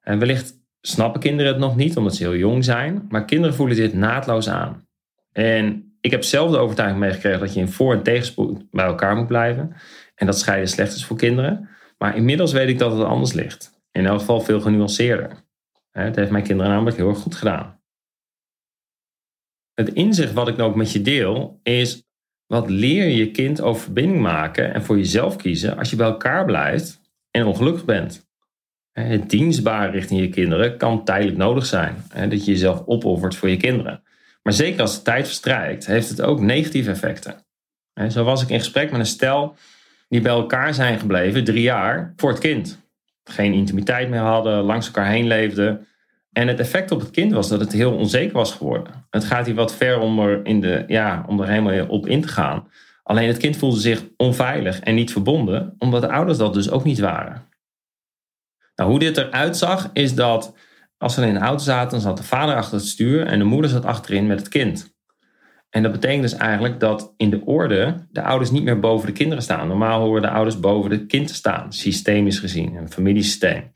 En 0.00 0.18
wellicht 0.18 0.54
snappen 0.80 1.20
kinderen 1.20 1.52
het 1.52 1.60
nog 1.60 1.76
niet 1.76 1.96
omdat 1.96 2.14
ze 2.14 2.22
heel 2.22 2.36
jong 2.36 2.64
zijn, 2.64 3.06
maar 3.08 3.24
kinderen 3.24 3.54
voelen 3.54 3.76
dit 3.76 3.94
naadloos 3.94 4.48
aan. 4.48 4.86
En 5.32 5.94
ik 6.00 6.10
heb 6.10 6.22
zelf 6.22 6.50
de 6.50 6.58
overtuiging 6.58 7.00
meegekregen 7.00 7.40
dat 7.40 7.54
je 7.54 7.60
in 7.60 7.68
voor- 7.68 7.94
en 7.94 8.02
tegenspoed 8.02 8.70
bij 8.70 8.84
elkaar 8.84 9.16
moet 9.16 9.26
blijven. 9.26 9.74
En 10.14 10.26
dat 10.26 10.38
scheiden 10.38 10.68
slecht 10.68 10.94
is 10.94 11.04
voor 11.04 11.16
kinderen. 11.16 11.68
Maar 11.98 12.16
inmiddels 12.16 12.52
weet 12.52 12.68
ik 12.68 12.78
dat 12.78 12.92
het 12.92 13.02
anders 13.02 13.32
ligt. 13.32 13.80
In 13.92 14.06
elk 14.06 14.18
geval 14.18 14.40
veel 14.40 14.60
genuanceerder. 14.60 15.30
Het 15.90 16.16
heeft 16.16 16.30
mijn 16.30 16.44
kinderen 16.44 16.72
namelijk 16.72 16.96
heel 16.96 17.08
erg 17.08 17.18
goed 17.18 17.34
gedaan 17.34 17.81
het 19.74 19.88
inzicht 19.88 20.32
wat 20.32 20.48
ik 20.48 20.58
ook 20.58 20.74
met 20.74 20.92
je 20.92 21.02
deel 21.02 21.60
is 21.62 22.02
wat 22.46 22.70
leer 22.70 23.08
je 23.08 23.30
kind 23.30 23.60
over 23.60 23.82
verbinding 23.82 24.20
maken 24.20 24.74
en 24.74 24.82
voor 24.82 24.96
jezelf 24.96 25.36
kiezen 25.36 25.78
als 25.78 25.90
je 25.90 25.96
bij 25.96 26.06
elkaar 26.06 26.44
blijft 26.44 27.00
en 27.30 27.44
ongelukkig 27.44 27.84
bent. 27.84 28.30
Het 28.92 29.30
dienstbaar 29.30 29.90
richting 29.90 30.20
je 30.20 30.28
kinderen 30.28 30.76
kan 30.76 31.04
tijdelijk 31.04 31.36
nodig 31.36 31.66
zijn. 31.66 32.04
Dat 32.28 32.44
je 32.44 32.50
jezelf 32.50 32.82
opoffert 32.86 33.34
voor 33.34 33.48
je 33.48 33.56
kinderen. 33.56 34.02
Maar 34.42 34.52
zeker 34.52 34.80
als 34.80 34.96
de 34.96 35.02
tijd 35.02 35.26
verstrijkt, 35.26 35.86
heeft 35.86 36.08
het 36.08 36.22
ook 36.22 36.40
negatieve 36.40 36.90
effecten. 36.90 37.44
Zo 38.08 38.24
was 38.24 38.42
ik 38.42 38.48
in 38.48 38.58
gesprek 38.58 38.90
met 38.90 39.00
een 39.00 39.06
stel 39.06 39.56
die 40.08 40.20
bij 40.20 40.32
elkaar 40.32 40.74
zijn 40.74 40.98
gebleven 40.98 41.44
drie 41.44 41.62
jaar 41.62 42.12
voor 42.16 42.30
het 42.30 42.38
kind. 42.38 42.80
Geen 43.24 43.52
intimiteit 43.52 44.08
meer 44.08 44.20
hadden, 44.20 44.62
langs 44.62 44.86
elkaar 44.86 45.08
heen 45.08 45.26
leefden. 45.26 45.86
En 46.32 46.48
het 46.48 46.60
effect 46.60 46.90
op 46.90 47.00
het 47.00 47.10
kind 47.10 47.32
was 47.32 47.48
dat 47.48 47.60
het 47.60 47.72
heel 47.72 47.96
onzeker 47.96 48.32
was 48.32 48.52
geworden. 48.52 49.06
Het 49.10 49.24
gaat 49.24 49.46
hier 49.46 49.54
wat 49.54 49.74
ver 49.74 49.98
om 49.98 50.18
er, 50.18 50.46
in 50.46 50.60
de, 50.60 50.84
ja, 50.86 51.24
om 51.28 51.40
er 51.40 51.48
helemaal 51.48 51.86
op 51.86 52.06
in 52.06 52.20
te 52.20 52.28
gaan. 52.28 52.68
Alleen 53.02 53.28
het 53.28 53.36
kind 53.36 53.56
voelde 53.56 53.80
zich 53.80 54.04
onveilig 54.16 54.80
en 54.80 54.94
niet 54.94 55.12
verbonden, 55.12 55.74
omdat 55.78 56.00
de 56.00 56.12
ouders 56.12 56.38
dat 56.38 56.54
dus 56.54 56.70
ook 56.70 56.84
niet 56.84 56.98
waren. 56.98 57.48
Nou, 58.74 58.90
hoe 58.90 58.98
dit 58.98 59.16
eruit 59.16 59.56
zag, 59.56 59.90
is 59.92 60.14
dat 60.14 60.54
als 60.98 61.16
we 61.16 61.26
in 61.26 61.34
de 61.34 61.40
auto 61.40 61.62
zaten, 61.62 62.00
zat 62.00 62.16
de 62.16 62.22
vader 62.22 62.54
achter 62.54 62.78
het 62.78 62.86
stuur 62.86 63.26
en 63.26 63.38
de 63.38 63.44
moeder 63.44 63.70
zat 63.70 63.84
achterin 63.84 64.26
met 64.26 64.38
het 64.38 64.48
kind. 64.48 64.94
En 65.70 65.82
dat 65.82 65.92
betekent 65.92 66.22
dus 66.22 66.34
eigenlijk 66.34 66.80
dat 66.80 67.14
in 67.16 67.30
de 67.30 67.44
orde 67.44 68.06
de 68.10 68.22
ouders 68.22 68.50
niet 68.50 68.62
meer 68.62 68.80
boven 68.80 69.06
de 69.06 69.12
kinderen 69.12 69.42
staan. 69.42 69.68
Normaal 69.68 70.00
horen 70.00 70.22
de 70.22 70.30
ouders 70.30 70.60
boven 70.60 70.90
de 70.90 71.06
kind 71.06 71.26
te 71.26 71.34
staan, 71.34 71.72
systemisch 71.72 72.38
gezien, 72.38 72.76
een 72.76 72.92
familiesysteem. 72.92 73.72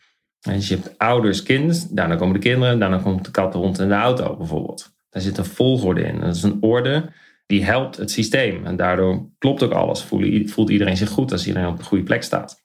Dus 0.54 0.68
je 0.68 0.74
hebt 0.74 0.98
ouders, 0.98 1.42
kind, 1.42 1.96
daarna 1.96 2.16
komen 2.16 2.34
de 2.34 2.40
kinderen, 2.40 2.78
daarna 2.78 2.98
komt 2.98 3.24
de 3.24 3.30
kat, 3.30 3.52
de 3.52 3.58
hond 3.58 3.78
en 3.78 3.88
de 3.88 3.94
auto 3.94 4.36
bijvoorbeeld. 4.36 4.94
Daar 5.10 5.22
zit 5.22 5.38
een 5.38 5.44
volgorde 5.44 6.02
in. 6.02 6.20
Dat 6.20 6.36
is 6.36 6.42
een 6.42 6.58
orde 6.60 7.12
die 7.46 7.64
helpt 7.64 7.96
het 7.96 8.10
systeem. 8.10 8.66
En 8.66 8.76
daardoor 8.76 9.28
klopt 9.38 9.62
ook 9.62 9.72
alles. 9.72 10.04
Voelt 10.46 10.70
iedereen 10.70 10.96
zich 10.96 11.08
goed 11.08 11.32
als 11.32 11.46
iedereen 11.46 11.68
op 11.68 11.76
de 11.76 11.84
goede 11.84 12.04
plek 12.04 12.22
staat. 12.22 12.64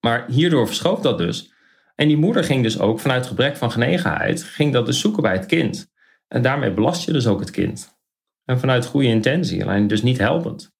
Maar 0.00 0.24
hierdoor 0.28 0.66
verschoof 0.66 1.00
dat 1.00 1.18
dus. 1.18 1.52
En 1.94 2.08
die 2.08 2.16
moeder 2.16 2.44
ging 2.44 2.62
dus 2.62 2.78
ook 2.78 3.00
vanuit 3.00 3.26
gebrek 3.26 3.56
van 3.56 3.70
genegenheid, 3.70 4.42
ging 4.42 4.72
dat 4.72 4.86
dus 4.86 5.00
zoeken 5.00 5.22
bij 5.22 5.32
het 5.32 5.46
kind. 5.46 5.90
En 6.28 6.42
daarmee 6.42 6.72
belast 6.72 7.04
je 7.04 7.12
dus 7.12 7.26
ook 7.26 7.40
het 7.40 7.50
kind. 7.50 7.96
En 8.44 8.58
vanuit 8.58 8.86
goede 8.86 9.06
intentie, 9.06 9.62
alleen 9.64 9.86
dus 9.86 10.02
niet 10.02 10.18
helpend. 10.18 10.72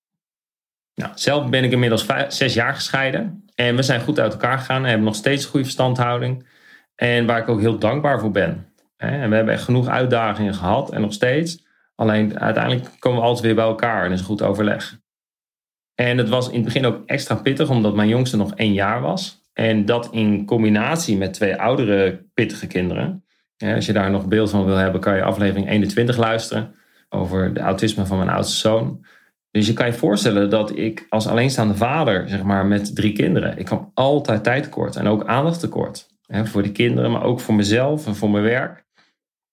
Nou, 0.95 1.13
zelf 1.15 1.51
ben 1.51 1.65
ik 1.65 1.73
inmiddels 1.73 2.07
zes 2.29 2.55
jaar 2.55 2.75
gescheiden. 2.75 3.42
En 3.67 3.77
we 3.77 3.83
zijn 3.83 4.01
goed 4.01 4.21
uit 4.21 4.33
elkaar 4.33 4.59
gegaan 4.59 4.83
en 4.83 4.89
hebben 4.89 5.05
nog 5.05 5.15
steeds 5.15 5.45
goede 5.45 5.65
verstandhouding. 5.65 6.47
En 6.95 7.27
waar 7.27 7.39
ik 7.39 7.49
ook 7.49 7.61
heel 7.61 7.79
dankbaar 7.79 8.21
voor 8.21 8.31
ben. 8.31 8.73
En 8.97 9.29
we 9.29 9.35
hebben 9.35 9.55
echt 9.55 9.63
genoeg 9.63 9.89
uitdagingen 9.89 10.55
gehad 10.55 10.93
en 10.93 11.01
nog 11.01 11.13
steeds. 11.13 11.67
Alleen 11.95 12.41
uiteindelijk 12.41 12.89
komen 12.99 13.19
we 13.21 13.25
altijd 13.25 13.45
weer 13.45 13.55
bij 13.55 13.65
elkaar 13.65 14.05
en 14.05 14.13
is 14.13 14.21
goed 14.21 14.43
overleg. 14.43 14.99
En 15.95 16.19
het 16.19 16.29
was 16.29 16.49
in 16.49 16.55
het 16.55 16.65
begin 16.65 16.87
ook 16.87 17.07
extra 17.07 17.35
pittig, 17.35 17.71
omdat 17.71 17.95
mijn 17.95 18.09
jongste 18.09 18.37
nog 18.37 18.55
één 18.55 18.73
jaar 18.73 19.01
was. 19.01 19.41
En 19.53 19.85
dat 19.85 20.09
in 20.13 20.47
combinatie 20.47 21.17
met 21.17 21.33
twee 21.35 21.57
oudere 21.57 22.25
pittige 22.35 22.67
kinderen. 22.67 23.25
Als 23.59 23.87
je 23.87 23.93
daar 23.93 24.11
nog 24.11 24.27
beeld 24.27 24.51
van 24.51 24.65
wil 24.65 24.77
hebben, 24.77 25.01
kan 25.01 25.17
je 25.17 25.23
aflevering 25.23 25.69
21 25.69 26.17
luisteren 26.17 26.75
over 27.09 27.55
de 27.55 27.61
autisme 27.61 28.07
van 28.07 28.17
mijn 28.17 28.31
oudste 28.31 28.57
zoon. 28.57 29.05
Dus 29.53 29.67
je 29.67 29.73
kan 29.73 29.87
je 29.87 29.93
voorstellen 29.93 30.51
dat 30.51 30.77
ik 30.77 31.07
als 31.09 31.27
alleenstaande 31.27 31.75
vader, 31.75 32.29
zeg 32.29 32.43
maar, 32.43 32.67
met 32.67 32.95
drie 32.95 33.13
kinderen, 33.13 33.59
ik 33.59 33.65
kwam 33.65 33.91
altijd 33.95 34.45
tijd 34.45 34.63
tekort 34.63 34.97
en 34.97 35.07
ook 35.07 35.27
aandacht 35.27 35.61
tekort. 35.61 36.09
Hè, 36.27 36.47
voor 36.47 36.63
de 36.63 36.73
kinderen, 36.73 37.11
maar 37.11 37.23
ook 37.23 37.41
voor 37.41 37.55
mezelf 37.55 38.07
en 38.07 38.17
voor 38.17 38.31
mijn 38.31 38.45
werk. 38.45 38.85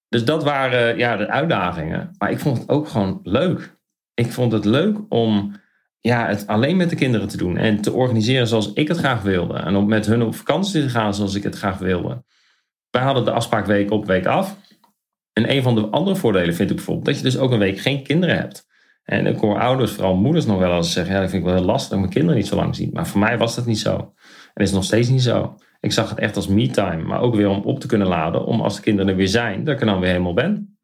Dus 0.08 0.26
dat 0.26 0.44
waren 0.44 0.98
ja, 0.98 1.18
de 1.18 1.28
uitdagingen. 1.28 2.16
Maar 2.18 2.32
ik 2.32 2.40
vond 2.40 2.58
het 2.58 2.70
ook 2.70 2.88
gewoon 2.88 3.20
leuk. 3.24 3.78
Ik 4.14 4.32
vond 4.32 4.52
het 4.52 4.66
leuk 4.66 4.98
om 5.10 5.56
ja, 6.00 6.28
het 6.28 6.48
alleen 6.48 6.78
met 6.78 6.90
de 6.90 6.96
kinderen 6.96 7.28
te 7.28 7.38
doen 7.38 7.58
en 7.58 7.82
te 7.82 7.94
organiseren 7.94 8.48
zoals 8.48 8.74
ik 8.74 8.88
het 8.88 8.98
graag 8.98 9.22
wilde. 9.22 9.54
En 9.54 9.76
om 9.76 9.88
met 9.88 10.06
hun 10.06 10.22
op 10.22 10.36
vakantie 10.36 10.82
te 10.82 10.90
gaan 10.90 11.14
zoals 11.14 11.36
ik 11.36 11.44
het 11.44 11.58
graag 11.58 11.78
wilde. 11.78 12.24
Wij 12.90 13.02
hadden 13.02 13.26
de 13.26 13.32
afspraak 13.32 13.66
week 13.66 13.92
op, 13.92 14.06
week 14.06 14.26
af. 14.26 14.58
En 15.34 15.52
een 15.52 15.64
van 15.64 15.76
de 15.76 15.88
andere 15.88 16.16
voordelen 16.16 16.56
vind 16.56 16.70
ik 16.70 16.76
bijvoorbeeld 16.76 17.06
dat 17.06 17.18
je 17.18 17.24
dus 17.24 17.38
ook 17.38 17.52
een 17.52 17.60
week 17.60 17.80
geen 17.80 18.04
kinderen 18.04 18.36
hebt. 18.36 18.68
En 19.10 19.26
ik 19.26 19.38
hoor 19.38 19.60
ouders, 19.60 19.92
vooral 19.92 20.16
moeders 20.16 20.46
nog 20.46 20.60
wel 20.60 20.76
eens 20.76 20.94
zeggen, 20.94 21.14
ja, 21.14 21.22
dat 21.22 21.30
vind 21.30 21.42
ik 21.42 21.50
wel 21.50 21.58
heel 21.58 21.68
lastig 21.68 21.90
dat 21.90 22.00
mijn 22.00 22.12
kinderen 22.12 22.38
niet 22.38 22.48
zo 22.48 22.56
lang 22.56 22.76
zien. 22.76 22.90
Maar 22.94 23.08
voor 23.08 23.20
mij 23.20 23.38
was 23.38 23.56
dat 23.56 23.66
niet 23.66 23.80
zo. 23.80 24.14
En 24.54 24.64
is 24.64 24.72
nog 24.72 24.84
steeds 24.84 25.10
niet 25.10 25.22
zo. 25.22 25.56
Ik 25.80 25.92
zag 25.92 26.10
het 26.10 26.20
echt 26.20 26.36
als 26.36 26.48
me-time, 26.48 27.04
maar 27.04 27.22
ook 27.22 27.36
weer 27.36 27.50
om 27.50 27.62
op 27.62 27.80
te 27.80 27.88
kunnen 27.88 28.08
laden, 28.08 28.46
om 28.46 28.62
als 28.62 28.76
de 28.76 28.82
kinderen 28.82 29.12
er 29.12 29.18
weer 29.18 29.28
zijn, 29.28 29.64
dat 29.64 29.74
ik 29.74 29.80
er 29.80 29.86
dan 29.86 30.00
weer 30.00 30.10
helemaal 30.10 30.34
ben. 30.34 30.80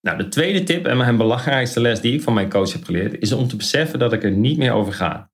Nou, 0.00 0.18
de 0.18 0.28
tweede 0.28 0.62
tip 0.62 0.86
en 0.86 0.96
mijn 0.96 1.16
belangrijkste 1.16 1.80
les 1.80 2.00
die 2.00 2.14
ik 2.14 2.22
van 2.22 2.34
mijn 2.34 2.50
coach 2.50 2.72
heb 2.72 2.84
geleerd, 2.84 3.18
is 3.18 3.32
om 3.32 3.48
te 3.48 3.56
beseffen 3.56 3.98
dat 3.98 4.12
ik 4.12 4.22
er 4.22 4.30
niet 4.30 4.58
meer 4.58 4.72
over 4.72 4.92
ga. 4.92 5.30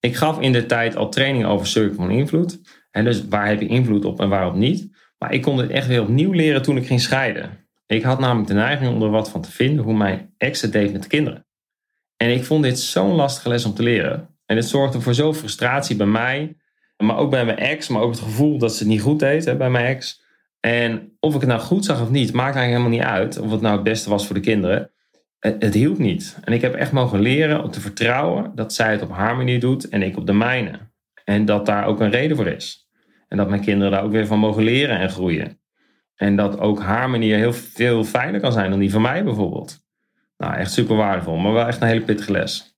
Ik 0.00 0.16
gaf 0.16 0.40
in 0.40 0.52
de 0.52 0.66
tijd 0.66 0.96
al 0.96 1.08
training 1.08 1.44
over 1.44 1.66
cirkel 1.66 1.94
van 1.94 2.10
invloed. 2.10 2.60
En 2.90 3.04
dus 3.04 3.28
waar 3.28 3.46
heb 3.46 3.60
je 3.60 3.66
invloed 3.66 4.04
op 4.04 4.20
en 4.20 4.28
waarop 4.28 4.54
niet. 4.54 4.96
Maar 5.18 5.32
ik 5.32 5.42
kon 5.42 5.58
het 5.58 5.70
echt 5.70 5.86
weer 5.86 6.02
opnieuw 6.02 6.32
leren 6.32 6.62
toen 6.62 6.76
ik 6.76 6.86
ging 6.86 7.00
scheiden. 7.00 7.63
Ik 7.86 8.02
had 8.02 8.18
namelijk 8.18 8.48
de 8.48 8.54
neiging 8.54 8.94
om 8.94 9.02
er 9.02 9.10
wat 9.10 9.30
van 9.30 9.42
te 9.42 9.50
vinden 9.50 9.84
hoe 9.84 9.96
mijn 9.96 10.34
ex 10.36 10.60
het 10.60 10.72
deed 10.72 10.92
met 10.92 11.02
de 11.02 11.08
kinderen. 11.08 11.46
En 12.16 12.30
ik 12.30 12.44
vond 12.44 12.62
dit 12.62 12.78
zo'n 12.78 13.14
lastige 13.14 13.48
les 13.48 13.64
om 13.64 13.74
te 13.74 13.82
leren. 13.82 14.28
En 14.46 14.56
het 14.56 14.68
zorgde 14.68 15.00
voor 15.00 15.14
zoveel 15.14 15.40
frustratie 15.40 15.96
bij 15.96 16.06
mij, 16.06 16.56
maar 16.96 17.16
ook 17.16 17.30
bij 17.30 17.44
mijn 17.44 17.58
ex, 17.58 17.88
maar 17.88 18.02
ook 18.02 18.10
het 18.10 18.20
gevoel 18.20 18.58
dat 18.58 18.72
ze 18.72 18.78
het 18.78 18.92
niet 18.92 19.00
goed 19.00 19.18
deed 19.18 19.44
hè, 19.44 19.56
bij 19.56 19.70
mijn 19.70 19.86
ex. 19.86 20.22
En 20.60 21.16
of 21.20 21.34
ik 21.34 21.40
het 21.40 21.48
nou 21.48 21.60
goed 21.60 21.84
zag 21.84 22.00
of 22.00 22.10
niet, 22.10 22.32
maakt 22.32 22.56
eigenlijk 22.56 22.82
helemaal 22.82 22.98
niet 22.98 23.18
uit. 23.18 23.38
Of 23.38 23.50
het 23.50 23.60
nou 23.60 23.74
het 23.74 23.84
beste 23.84 24.10
was 24.10 24.26
voor 24.26 24.34
de 24.34 24.40
kinderen. 24.40 24.90
Het, 25.38 25.62
het 25.62 25.74
hielp 25.74 25.98
niet. 25.98 26.38
En 26.44 26.52
ik 26.52 26.60
heb 26.60 26.74
echt 26.74 26.92
mogen 26.92 27.20
leren 27.20 27.62
om 27.62 27.70
te 27.70 27.80
vertrouwen 27.80 28.52
dat 28.54 28.72
zij 28.72 28.92
het 28.92 29.02
op 29.02 29.10
haar 29.10 29.36
manier 29.36 29.60
doet 29.60 29.88
en 29.88 30.02
ik 30.02 30.16
op 30.16 30.26
de 30.26 30.32
mijne. 30.32 30.78
En 31.24 31.44
dat 31.44 31.66
daar 31.66 31.86
ook 31.86 32.00
een 32.00 32.10
reden 32.10 32.36
voor 32.36 32.46
is. 32.46 32.88
En 33.28 33.36
dat 33.36 33.48
mijn 33.48 33.60
kinderen 33.60 33.92
daar 33.92 34.02
ook 34.02 34.12
weer 34.12 34.26
van 34.26 34.38
mogen 34.38 34.62
leren 34.62 34.98
en 34.98 35.10
groeien. 35.10 35.58
En 36.14 36.36
dat 36.36 36.58
ook 36.58 36.80
haar 36.80 37.10
manier 37.10 37.36
heel 37.36 37.52
veel 37.52 38.04
fijner 38.04 38.40
kan 38.40 38.52
zijn 38.52 38.70
dan 38.70 38.78
die 38.78 38.90
van 38.90 39.02
mij 39.02 39.24
bijvoorbeeld. 39.24 39.82
Nou, 40.36 40.54
echt 40.54 40.72
super 40.72 40.96
waardevol, 40.96 41.36
maar 41.36 41.52
wel 41.52 41.66
echt 41.66 41.80
een 41.80 41.88
hele 41.88 42.04
pittige 42.04 42.32
les. 42.32 42.76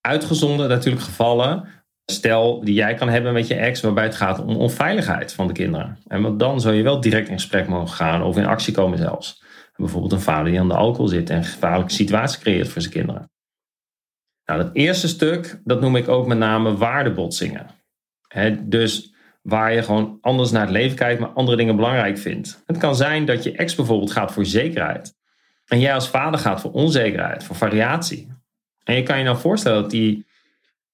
Uitgezonderd 0.00 0.68
natuurlijk 0.68 1.04
gevallen, 1.04 1.68
stel 2.04 2.64
die 2.64 2.74
jij 2.74 2.94
kan 2.94 3.08
hebben 3.08 3.32
met 3.32 3.46
je 3.46 3.54
ex, 3.54 3.80
waarbij 3.80 4.04
het 4.04 4.14
gaat 4.14 4.40
om 4.40 4.56
onveiligheid 4.56 5.32
van 5.32 5.46
de 5.46 5.52
kinderen. 5.52 5.98
En 6.06 6.22
want 6.22 6.38
dan 6.38 6.60
zou 6.60 6.74
je 6.74 6.82
wel 6.82 7.00
direct 7.00 7.28
in 7.28 7.38
gesprek 7.38 7.68
mogen 7.68 7.94
gaan 7.94 8.22
of 8.22 8.36
in 8.36 8.46
actie 8.46 8.74
komen 8.74 8.98
zelfs. 8.98 9.44
Bijvoorbeeld 9.76 10.12
een 10.12 10.20
vader 10.20 10.50
die 10.50 10.60
aan 10.60 10.68
de 10.68 10.74
alcohol 10.74 11.08
zit 11.08 11.30
en 11.30 11.36
een 11.36 11.44
gevaarlijke 11.44 11.92
situatie 11.92 12.40
creëert 12.40 12.68
voor 12.68 12.80
zijn 12.80 12.92
kinderen. 12.92 13.30
Nou, 14.44 14.62
dat 14.62 14.74
eerste 14.74 15.08
stuk, 15.08 15.60
dat 15.64 15.80
noem 15.80 15.96
ik 15.96 16.08
ook 16.08 16.26
met 16.26 16.38
name 16.38 16.76
waardebotsingen. 16.76 17.66
dus 18.60 19.14
waar 19.46 19.72
je 19.72 19.82
gewoon 19.82 20.18
anders 20.20 20.50
naar 20.50 20.62
het 20.62 20.70
leven 20.70 20.96
kijkt, 20.96 21.20
maar 21.20 21.28
andere 21.28 21.56
dingen 21.56 21.76
belangrijk 21.76 22.18
vindt. 22.18 22.62
Het 22.66 22.78
kan 22.78 22.96
zijn 22.96 23.24
dat 23.24 23.42
je 23.42 23.52
ex 23.52 23.74
bijvoorbeeld 23.74 24.10
gaat 24.12 24.32
voor 24.32 24.46
zekerheid. 24.46 25.14
En 25.66 25.80
jij 25.80 25.94
als 25.94 26.08
vader 26.08 26.40
gaat 26.40 26.60
voor 26.60 26.72
onzekerheid, 26.72 27.44
voor 27.44 27.56
variatie. 27.56 28.28
En 28.84 28.94
je 28.94 29.02
kan 29.02 29.18
je 29.18 29.24
nou 29.24 29.36
voorstellen 29.36 29.82
dat, 29.82 29.90
die, 29.90 30.26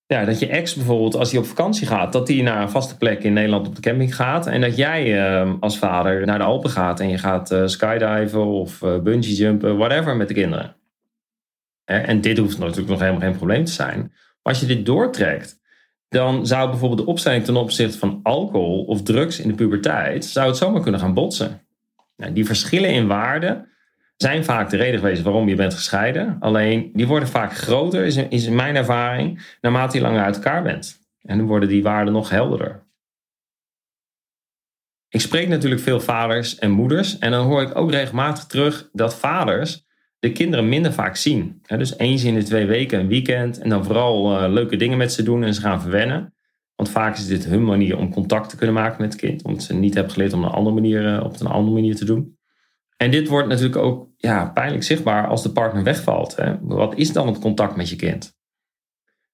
ja, 0.07 0.25
dat 0.25 0.39
je 0.39 0.47
ex 0.47 0.75
bijvoorbeeld, 0.75 1.15
als 1.15 1.31
hij 1.31 1.41
op 1.41 1.47
vakantie 1.47 1.87
gaat, 1.87 2.13
dat 2.13 2.29
hij 2.29 2.43
naar 2.43 2.63
een 2.63 2.71
vaste 2.71 2.97
plek 2.97 3.23
in 3.23 3.33
Nederland 3.33 3.67
op 3.67 3.75
de 3.75 3.81
camping 3.81 4.15
gaat. 4.15 4.47
En 4.47 4.61
dat 4.61 4.77
jij 4.77 5.33
uh, 5.43 5.53
als 5.61 5.79
vader 5.79 6.27
naar 6.27 6.39
de 6.39 6.45
Alpen 6.45 6.71
gaat 6.71 7.01
en 7.01 7.09
je 7.09 7.19
gaat 7.19 7.53
uh, 7.53 7.67
skydiven 7.67 8.47
of 8.47 8.83
uh, 8.83 8.99
bungee 8.99 9.35
jumpen, 9.35 9.77
whatever 9.77 10.17
met 10.17 10.29
de 10.29 10.35
kinderen. 10.35 10.77
En 11.85 12.21
dit 12.21 12.39
hoeft 12.39 12.59
natuurlijk 12.59 12.89
nog 12.89 13.01
helemaal 13.01 13.21
geen 13.21 13.37
probleem 13.37 13.65
te 13.65 13.73
zijn. 13.73 13.99
Maar 14.43 14.53
als 14.53 14.61
je 14.61 14.67
dit 14.67 14.87
doortrekt, 14.87 15.61
dan 16.13 16.47
zou 16.47 16.71
bijvoorbeeld 16.71 17.01
de 17.01 17.07
opstelling 17.07 17.45
ten 17.45 17.57
opzichte 17.57 17.99
van 17.99 18.21
alcohol 18.23 18.85
of 18.85 19.03
drugs 19.03 19.41
in 19.41 19.49
de 19.49 19.55
puberteit, 19.55 20.25
zou 20.25 20.47
het 20.47 20.57
zomaar 20.57 20.83
kunnen 20.83 21.01
gaan 21.01 21.15
botsen. 21.15 21.61
Nou, 22.17 22.33
die 22.33 22.47
verschillen 22.47 22.91
in 22.91 23.07
waarde 23.07 23.69
zijn 24.17 24.45
vaak 24.45 24.71
de 24.71 24.77
reden 24.77 25.01
geweest 25.01 25.23
waarom 25.23 25.49
je 25.49 25.55
bent 25.55 25.75
gescheiden. 25.75 26.37
Alleen 26.41 26.91
die 26.93 27.07
worden 27.07 27.29
vaak 27.29 27.57
groter, 27.57 28.05
is 28.05 28.17
is 28.17 28.47
in 28.47 28.55
mijn 28.55 28.77
ervaring, 28.77 29.57
naarmate 29.61 29.97
je 29.97 30.03
langer 30.03 30.23
uit 30.23 30.35
elkaar 30.35 30.63
bent. 30.63 31.01
En 31.23 31.39
dan 31.39 31.47
worden 31.47 31.69
die 31.69 31.83
waarden 31.83 32.13
nog 32.13 32.31
helderder. 32.31 32.83
Ik 35.09 35.21
spreek 35.21 35.49
natuurlijk 35.49 35.81
veel 35.83 36.01
vaders 36.01 36.59
en 36.59 36.71
moeders 36.71 37.19
en 37.19 37.31
dan 37.31 37.47
hoor 37.47 37.63
ik 37.63 37.77
ook 37.77 37.91
regelmatig 37.91 38.45
terug 38.45 38.89
dat 38.93 39.15
vaders 39.15 39.85
de 40.23 40.33
kinderen 40.33 40.69
minder 40.69 40.93
vaak 40.93 41.17
zien. 41.17 41.63
dus 41.67 41.99
eens 41.99 42.25
in 42.25 42.35
de 42.35 42.43
twee 42.43 42.67
weken 42.67 43.01
een 43.01 43.09
weekend 43.09 43.59
en 43.59 43.69
dan 43.69 43.85
vooral 43.85 44.45
uh, 44.45 44.53
leuke 44.53 44.77
dingen 44.77 44.99
met 44.99 45.13
ze 45.13 45.23
doen 45.23 45.45
en 45.45 45.55
ze 45.55 45.61
gaan 45.61 45.81
verwennen. 45.81 46.35
Want 46.75 46.89
vaak 46.89 47.17
is 47.17 47.27
dit 47.27 47.45
hun 47.45 47.65
manier 47.65 47.99
om 47.99 48.13
contact 48.13 48.49
te 48.49 48.57
kunnen 48.57 48.75
maken 48.75 49.01
met 49.01 49.13
het 49.13 49.21
kind, 49.21 49.43
omdat 49.43 49.63
ze 49.63 49.75
niet 49.75 49.95
hebben 49.95 50.13
geleerd 50.13 50.33
om 50.33 50.43
een 50.43 50.51
andere 50.51 50.75
manier, 50.75 51.15
uh, 51.15 51.25
op 51.25 51.41
een 51.41 51.47
andere 51.47 51.75
manier 51.75 51.97
te 51.97 52.05
doen. 52.05 52.39
En 52.97 53.11
dit 53.11 53.29
wordt 53.29 53.49
natuurlijk 53.49 53.77
ook 53.77 54.09
ja, 54.17 54.51
pijnlijk 54.55 54.83
zichtbaar 54.83 55.27
als 55.27 55.43
de 55.43 55.53
partner 55.53 55.83
wegvalt. 55.83 56.37
Wat 56.61 56.97
is 56.97 57.13
dan 57.13 57.27
het 57.27 57.39
contact 57.39 57.77
met 57.77 57.89
je 57.89 57.97
kind? 57.97 58.37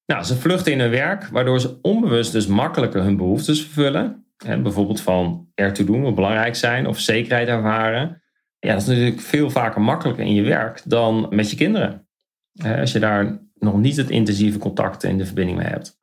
Nou, 0.07 0.25
ze 0.25 0.37
vluchten 0.37 0.73
in 0.73 0.80
hun 0.80 0.90
werk, 0.90 1.28
waardoor 1.28 1.61
ze 1.61 1.78
onbewust 1.83 2.33
dus 2.33 2.47
makkelijker 2.47 3.02
hun 3.02 3.16
behoeftes 3.16 3.62
vervullen. 3.62 4.26
Bijvoorbeeld 4.37 5.00
van 5.00 5.49
ertoe 5.54 5.87
doen, 5.87 6.02
wat 6.02 6.14
belangrijk 6.14 6.57
zijn, 6.57 6.87
of 6.87 6.99
zekerheid 6.99 7.49
ervaren. 7.49 8.23
Ja, 8.59 8.73
dat 8.73 8.83
is 8.83 8.88
natuurlijk 8.88 9.21
veel 9.21 9.50
vaker 9.50 9.81
makkelijker 9.81 10.25
in 10.25 10.35
je 10.35 10.43
werk 10.43 10.83
dan 10.85 11.27
met 11.31 11.50
je 11.50 11.57
kinderen. 11.57 12.09
Als 12.79 12.93
je 12.93 12.99
daar 12.99 13.41
nog 13.55 13.77
niet 13.77 13.97
het 13.97 14.11
intensieve 14.11 14.59
contact 14.59 15.05
en 15.05 15.19
de 15.19 15.27
verbinding 15.27 15.59
mee 15.59 15.67
hebt. 15.67 15.99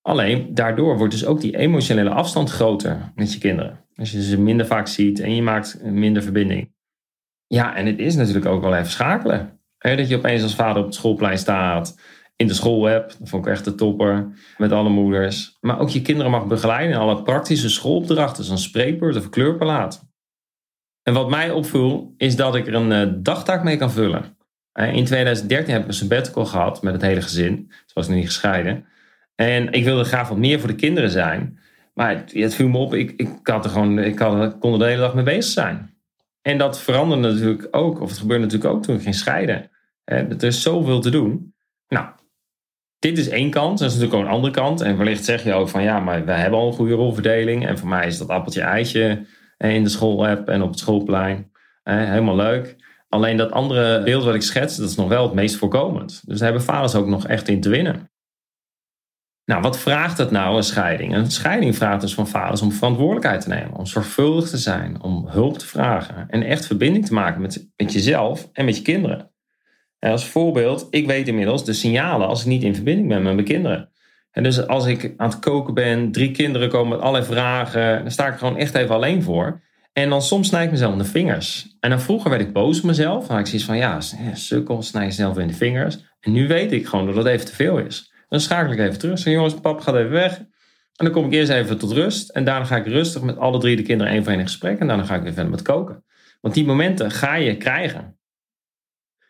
Alleen 0.00 0.54
daardoor 0.54 0.98
wordt 0.98 1.12
dus 1.12 1.24
ook 1.24 1.40
die 1.40 1.56
emotionele 1.56 2.10
afstand 2.10 2.50
groter 2.50 3.12
met 3.14 3.32
je 3.32 3.38
kinderen. 3.38 3.84
Als 3.94 4.12
je 4.12 4.22
ze 4.22 4.40
minder 4.40 4.66
vaak 4.66 4.86
ziet 4.86 5.20
en 5.20 5.34
je 5.34 5.42
maakt 5.42 5.82
minder 5.82 6.22
verbinding. 6.22 6.74
Ja, 7.46 7.76
en 7.76 7.86
het 7.86 7.98
is 7.98 8.14
natuurlijk 8.14 8.46
ook 8.46 8.62
wel 8.62 8.74
even 8.74 8.90
schakelen. 8.90 9.60
dat 9.78 10.08
je 10.08 10.16
opeens 10.16 10.42
als 10.42 10.54
vader 10.54 10.78
op 10.78 10.84
het 10.84 10.94
schoolplein 10.94 11.38
staat, 11.38 12.00
in 12.36 12.46
de 12.46 12.54
school 12.54 12.84
hebt. 12.84 13.18
Dat 13.18 13.28
vond 13.28 13.46
ik 13.46 13.52
echt 13.52 13.64
de 13.64 13.74
topper, 13.74 14.32
met 14.58 14.72
alle 14.72 14.88
moeders. 14.88 15.56
Maar 15.60 15.80
ook 15.80 15.88
je 15.88 16.02
kinderen 16.02 16.30
mag 16.30 16.46
begeleiden 16.46 16.94
in 16.94 17.00
alle 17.00 17.22
praktische 17.22 17.68
schoolopdrachten, 17.68 18.44
zoals 18.44 18.62
een 18.62 18.68
spreekbeurt 18.68 19.16
of 19.16 19.24
een 19.24 19.30
kleurpalaat. 19.30 20.10
En 21.02 21.14
wat 21.14 21.30
mij 21.30 21.50
opviel, 21.50 22.14
is 22.16 22.36
dat 22.36 22.54
ik 22.54 22.66
er 22.66 22.74
een 22.74 23.08
uh, 23.08 23.14
dagtaak 23.16 23.62
mee 23.62 23.76
kan 23.76 23.90
vullen. 23.90 24.36
Uh, 24.74 24.94
in 24.94 25.04
2013 25.04 25.72
heb 25.72 25.82
ik 25.82 25.88
een 25.88 25.94
sabbatical 25.94 26.44
gehad 26.44 26.82
met 26.82 26.92
het 26.92 27.02
hele 27.02 27.22
gezin. 27.22 27.56
Toen 27.56 27.94
was 27.94 28.04
ik 28.04 28.10
nog 28.10 28.18
niet 28.18 28.28
gescheiden. 28.28 28.84
En 29.34 29.72
ik 29.72 29.84
wilde 29.84 30.04
graag 30.04 30.28
wat 30.28 30.38
meer 30.38 30.58
voor 30.58 30.68
de 30.68 30.74
kinderen 30.74 31.10
zijn. 31.10 31.58
Maar 31.94 32.16
het, 32.16 32.32
het 32.32 32.54
viel 32.54 32.68
me 32.68 32.78
op, 32.78 32.94
ik, 32.94 33.10
ik, 33.16 33.48
er 33.48 33.62
gewoon, 33.62 33.98
ik 33.98 34.16
kon 34.58 34.72
er 34.72 34.78
de 34.78 34.84
hele 34.84 35.00
dag 35.00 35.14
mee 35.14 35.24
bezig 35.24 35.52
zijn. 35.52 35.94
En 36.42 36.58
dat 36.58 36.80
veranderde 36.80 37.32
natuurlijk 37.32 37.68
ook, 37.70 38.00
of 38.00 38.08
het 38.08 38.18
gebeurde 38.18 38.44
natuurlijk 38.44 38.74
ook 38.74 38.82
toen 38.82 38.96
ik 38.96 39.02
ging 39.02 39.14
scheiden. 39.14 39.70
Er 40.04 40.44
is 40.44 40.62
zoveel 40.62 41.00
te 41.00 41.10
doen. 41.10 41.54
Nou, 41.88 42.06
dit 42.98 43.18
is 43.18 43.28
één 43.28 43.50
kant, 43.50 43.78
dat 43.78 43.88
is 43.88 43.94
natuurlijk 43.94 44.20
ook 44.20 44.28
een 44.28 44.34
andere 44.34 44.52
kant. 44.52 44.80
En 44.80 44.96
wellicht 44.96 45.24
zeg 45.24 45.44
je 45.44 45.52
ook 45.52 45.68
van 45.68 45.82
ja, 45.82 46.00
maar 46.00 46.24
we 46.24 46.32
hebben 46.32 46.58
al 46.58 46.66
een 46.66 46.72
goede 46.72 46.94
rolverdeling. 46.94 47.66
En 47.66 47.78
voor 47.78 47.88
mij 47.88 48.06
is 48.06 48.18
dat 48.18 48.28
appeltje-eitje 48.28 49.26
in 49.70 49.82
de 49.82 49.90
school-app 49.90 50.48
en 50.48 50.62
op 50.62 50.70
het 50.70 50.78
schoolplein. 50.78 51.50
Helemaal 51.82 52.36
leuk. 52.36 52.76
Alleen 53.08 53.36
dat 53.36 53.52
andere 53.52 54.02
beeld 54.02 54.24
wat 54.24 54.34
ik 54.34 54.42
schets, 54.42 54.76
dat 54.76 54.88
is 54.88 54.96
nog 54.96 55.08
wel 55.08 55.22
het 55.22 55.32
meest 55.32 55.56
voorkomend. 55.56 56.22
Dus 56.26 56.38
daar 56.38 56.48
hebben 56.48 56.66
vaders 56.66 56.94
ook 56.94 57.06
nog 57.06 57.26
echt 57.26 57.48
in 57.48 57.60
te 57.60 57.68
winnen. 57.68 58.10
Nou, 59.44 59.62
wat 59.62 59.78
vraagt 59.78 60.18
het 60.18 60.30
nou, 60.30 60.56
een 60.56 60.62
scheiding? 60.62 61.14
Een 61.14 61.30
scheiding 61.30 61.76
vraagt 61.76 62.00
dus 62.00 62.14
van 62.14 62.28
vaders 62.28 62.62
om 62.62 62.72
verantwoordelijkheid 62.72 63.40
te 63.40 63.48
nemen, 63.48 63.74
om 63.74 63.86
zorgvuldig 63.86 64.48
te 64.48 64.58
zijn, 64.58 65.02
om 65.02 65.26
hulp 65.28 65.58
te 65.58 65.66
vragen 65.66 66.26
en 66.28 66.42
echt 66.42 66.66
verbinding 66.66 67.06
te 67.06 67.14
maken 67.14 67.40
met, 67.40 67.68
met 67.76 67.92
jezelf 67.92 68.48
en 68.52 68.64
met 68.64 68.76
je 68.76 68.82
kinderen. 68.82 69.30
En 69.98 70.10
als 70.10 70.26
voorbeeld, 70.26 70.86
ik 70.90 71.06
weet 71.06 71.28
inmiddels 71.28 71.64
de 71.64 71.72
signalen 71.72 72.26
als 72.26 72.40
ik 72.40 72.46
niet 72.46 72.62
in 72.62 72.74
verbinding 72.74 73.08
ben 73.08 73.22
met 73.22 73.34
mijn 73.34 73.46
kinderen. 73.46 73.91
En 74.32 74.42
dus 74.42 74.66
als 74.66 74.86
ik 74.86 75.14
aan 75.16 75.28
het 75.28 75.38
koken 75.38 75.74
ben, 75.74 76.12
drie 76.12 76.30
kinderen 76.30 76.68
komen 76.68 76.88
met 76.88 77.00
allerlei 77.00 77.24
vragen, 77.24 78.02
dan 78.02 78.10
sta 78.10 78.26
ik 78.28 78.38
gewoon 78.38 78.56
echt 78.56 78.74
even 78.74 78.94
alleen 78.94 79.22
voor. 79.22 79.60
En 79.92 80.08
dan 80.08 80.22
soms 80.22 80.48
snij 80.48 80.64
ik 80.64 80.70
mezelf 80.70 80.92
in 80.92 80.98
de 80.98 81.04
vingers. 81.04 81.76
En 81.80 81.90
dan 81.90 82.00
vroeger 82.00 82.30
werd 82.30 82.42
ik 82.42 82.52
boos 82.52 82.78
op 82.78 82.84
mezelf. 82.84 83.26
Dan 83.26 83.36
had 83.36 83.40
ik 83.40 83.46
zoiets 83.46 83.66
van, 83.66 83.76
ja, 83.76 84.00
sukkel, 84.34 84.82
snij 84.82 85.04
jezelf 85.04 85.38
in 85.38 85.46
de 85.46 85.54
vingers. 85.54 85.98
En 86.20 86.32
nu 86.32 86.48
weet 86.48 86.72
ik 86.72 86.86
gewoon 86.86 87.06
dat 87.06 87.14
dat 87.14 87.26
even 87.26 87.46
te 87.46 87.54
veel 87.54 87.78
is. 87.78 88.12
Dan 88.28 88.40
schakel 88.40 88.72
ik 88.72 88.78
even 88.78 88.98
terug. 88.98 89.18
Zeg, 89.18 89.34
jongens, 89.34 89.54
pap 89.54 89.80
gaat 89.80 89.94
even 89.94 90.10
weg. 90.10 90.38
En 90.38 91.04
dan 91.04 91.10
kom 91.10 91.24
ik 91.24 91.32
eerst 91.32 91.50
even 91.50 91.78
tot 91.78 91.92
rust. 91.92 92.30
En 92.30 92.44
daarna 92.44 92.64
ga 92.64 92.76
ik 92.76 92.86
rustig 92.86 93.22
met 93.22 93.38
alle 93.38 93.58
drie 93.58 93.76
de 93.76 93.82
kinderen 93.82 94.12
één 94.12 94.22
voor 94.22 94.32
één 94.32 94.40
in 94.40 94.46
gesprek. 94.46 94.78
En 94.78 94.86
daarna 94.86 95.04
ga 95.04 95.14
ik 95.14 95.22
weer 95.22 95.32
verder 95.32 95.50
met 95.50 95.62
koken. 95.62 96.04
Want 96.40 96.54
die 96.54 96.64
momenten 96.64 97.10
ga 97.10 97.34
je 97.34 97.56
krijgen. 97.56 98.16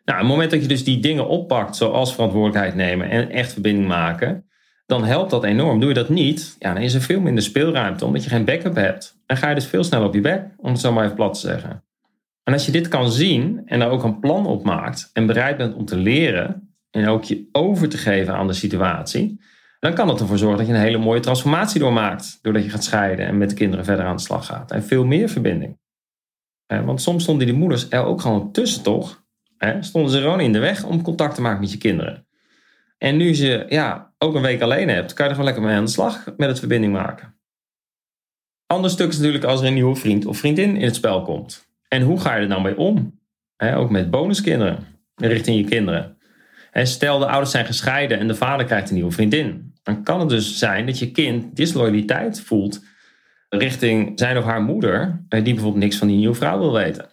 Nou, 0.05 0.19
het 0.19 0.29
moment 0.29 0.51
dat 0.51 0.63
je 0.63 0.69
dus 0.69 0.85
die 0.85 1.01
dingen 1.01 1.29
oppakt, 1.29 1.77
zoals 1.77 2.15
verantwoordelijkheid 2.15 2.75
nemen 2.75 3.11
en 3.11 3.31
echt 3.31 3.53
verbinding 3.53 3.89
maken, 3.89 4.47
dan 4.93 5.05
helpt 5.05 5.31
dat 5.31 5.45
enorm. 5.45 5.81
Doe 5.81 5.89
je 5.89 5.95
dat 5.95 6.09
niet, 6.09 6.57
ja, 6.59 6.73
dan 6.73 6.83
is 6.83 6.95
er 6.95 7.01
veel 7.01 7.21
minder 7.21 7.43
speelruimte, 7.43 8.05
omdat 8.05 8.25
je 8.25 8.31
geen 8.31 8.45
backup 8.45 8.75
hebt. 8.75 9.21
En 9.27 9.37
ga 9.37 9.49
je 9.49 9.55
dus 9.55 9.67
veel 9.67 9.85
sneller 9.85 10.07
op 10.07 10.15
je 10.15 10.21
bek, 10.21 10.45
om 10.57 10.71
het 10.71 10.81
zo 10.81 10.93
maar 10.93 11.05
even 11.05 11.17
plat 11.17 11.35
te 11.35 11.41
zeggen. 11.41 11.85
En 12.45 12.53
als 12.53 12.67
je 12.67 12.73
dit 12.73 12.89
kan 12.89 13.13
zien 13.13 13.63
en 13.65 13.79
daar 13.79 13.91
ook 13.91 14.03
een 14.03 14.21
plan 14.21 14.47
op 14.47 14.65
maakt 14.65 15.11
en 15.13 15.27
bereid 15.27 15.57
bent 15.57 15.75
om 15.75 15.85
te 15.85 15.97
leren, 15.97 16.77
en 16.91 17.09
ook 17.09 17.25
je 17.25 17.49
over 17.53 17.89
te 17.89 17.97
geven 17.97 18.35
aan 18.35 18.47
de 18.47 18.53
situatie, 18.53 19.41
dan 19.79 19.95
kan 19.95 20.07
dat 20.07 20.21
ervoor 20.21 20.39
zorgen 20.39 20.59
dat 20.59 20.67
je 20.67 20.73
een 20.73 20.81
hele 20.81 20.99
mooie 20.99 21.21
transformatie 21.21 21.81
doormaakt. 21.81 22.39
Doordat 22.43 22.65
je 22.65 22.71
gaat 22.71 22.85
scheiden 22.85 23.27
en 23.27 23.39
met 23.39 23.49
de 23.49 23.55
kinderen 23.55 23.85
verder 23.85 24.05
aan 24.05 24.17
de 24.17 24.23
slag 24.23 24.47
gaat. 24.47 24.71
En 24.71 24.83
veel 24.83 25.05
meer 25.05 25.29
verbinding. 25.29 25.79
Want 26.67 27.03
soms 27.03 27.23
stonden 27.23 27.47
die 27.47 27.57
moeders 27.57 27.87
er 27.91 28.05
ook 28.05 28.21
gewoon 28.21 28.53
tussen, 28.53 28.83
toch? 28.83 29.25
Stonden 29.81 30.11
ze 30.11 30.21
gewoon 30.21 30.41
in 30.41 30.53
de 30.53 30.59
weg 30.59 30.85
om 30.85 31.03
contact 31.03 31.35
te 31.35 31.41
maken 31.41 31.61
met 31.61 31.73
je 31.73 31.79
kinderen. 31.79 32.27
En 33.03 33.17
nu 33.17 33.35
je 33.35 33.65
ja, 33.69 34.13
ook 34.19 34.35
een 34.35 34.43
week 34.43 34.61
alleen 34.61 34.89
hebt, 34.89 35.13
kan 35.13 35.25
je 35.25 35.31
er 35.31 35.37
gewoon 35.37 35.53
lekker 35.53 35.63
mee 35.69 35.77
aan 35.77 35.85
de 35.85 35.91
slag 35.91 36.25
met 36.37 36.49
het 36.49 36.59
verbinding 36.59 36.93
maken. 36.93 37.35
Ander 38.67 38.91
stuk 38.91 39.09
is 39.09 39.17
natuurlijk 39.17 39.45
als 39.45 39.61
er 39.61 39.67
een 39.67 39.75
nieuwe 39.75 39.97
vriend 39.97 40.27
of 40.27 40.39
vriendin 40.39 40.77
in 40.77 40.85
het 40.85 40.95
spel 40.95 41.23
komt. 41.23 41.67
En 41.89 42.03
hoe 42.03 42.21
ga 42.21 42.35
je 42.35 42.43
er 42.43 42.49
dan 42.49 42.63
mee 42.63 42.77
om? 42.77 43.21
ook 43.57 43.91
met 43.91 44.11
bonuskinderen 44.11 44.87
richting 45.15 45.57
je 45.57 45.65
kinderen. 45.65 46.19
En 46.71 46.87
stel 46.87 47.19
de 47.19 47.27
ouders 47.27 47.51
zijn 47.51 47.67
gescheiden 47.67 48.19
en 48.19 48.29
de 48.29 48.35
vader 48.35 48.67
krijgt 48.67 48.89
een 48.89 48.95
nieuwe 48.95 49.13
vriendin. 49.13 49.75
Dan 49.83 50.03
kan 50.03 50.21
het 50.21 50.29
dus 50.29 50.59
zijn 50.59 50.87
dat 50.87 50.99
je 50.99 51.11
kind 51.11 51.57
disloyaliteit 51.57 52.41
voelt 52.41 52.85
richting 53.49 54.13
zijn 54.19 54.39
of 54.39 54.45
haar 54.45 54.63
moeder, 54.63 55.25
die 55.29 55.43
bijvoorbeeld 55.43 55.83
niks 55.83 55.97
van 55.97 56.09
die 56.09 56.17
nieuwe 56.17 56.35
vrouw 56.35 56.59
wil 56.59 56.73
weten. 56.73 57.09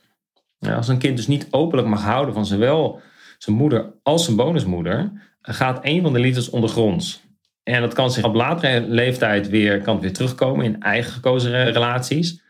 Als 0.60 0.88
een 0.88 0.98
kind 0.98 1.18
dus 1.18 1.28
niet 1.28 1.48
openlijk 1.52 1.88
mag 1.88 2.04
houden 2.04 2.34
van 2.34 2.46
zowel 2.46 3.02
zijn 3.38 3.56
moeder 3.56 3.94
als 4.04 4.24
zijn 4.24 4.36
bonusmoeder, 4.36 5.12
gaat 5.54 5.80
een 5.82 6.02
van 6.02 6.14
de 6.14 6.20
liters 6.20 6.50
ondergronds. 6.50 7.28
En 7.64 7.82
dat 7.82 7.94
kan 7.94 8.12
zich 8.12 8.24
op 8.24 8.34
latere 8.34 8.82
leeftijd 8.88 9.50
weer, 9.50 9.82
kan 9.82 10.00
weer 10.00 10.14
terugkomen 10.14 10.66
in 10.66 10.82
eigen 10.82 11.12
gekozen 11.12 11.72
relaties. 11.72 12.42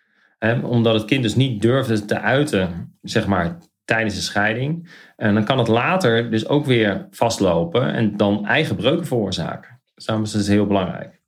omdat 0.64 0.94
het 0.94 1.06
kind 1.06 1.24
dus 1.24 1.36
niet 1.36 1.62
durfde 1.62 2.06
te 2.06 2.20
uiten, 2.20 2.98
zeg 3.02 3.28
maar, 3.28 3.58
tijdens 3.86 4.16
de 4.16 4.22
scheiding. 4.22 4.90
En 5.16 5.34
dan 5.34 5.44
kan 5.44 5.58
het 5.58 5.68
later 5.68 6.32
dus 6.32 6.48
ook 6.48 6.66
weer 6.66 7.08
vastlopen 7.12 7.94
en 7.94 8.18
dan 8.18 8.46
eigen 8.46 8.76
breuken 8.76 9.06
veroorzaken. 9.06 9.82
Dus 9.96 10.06
daarom 10.06 10.26
is 10.26 10.34
het 10.34 10.48
heel 10.48 10.66
belangrijk. 10.66 11.22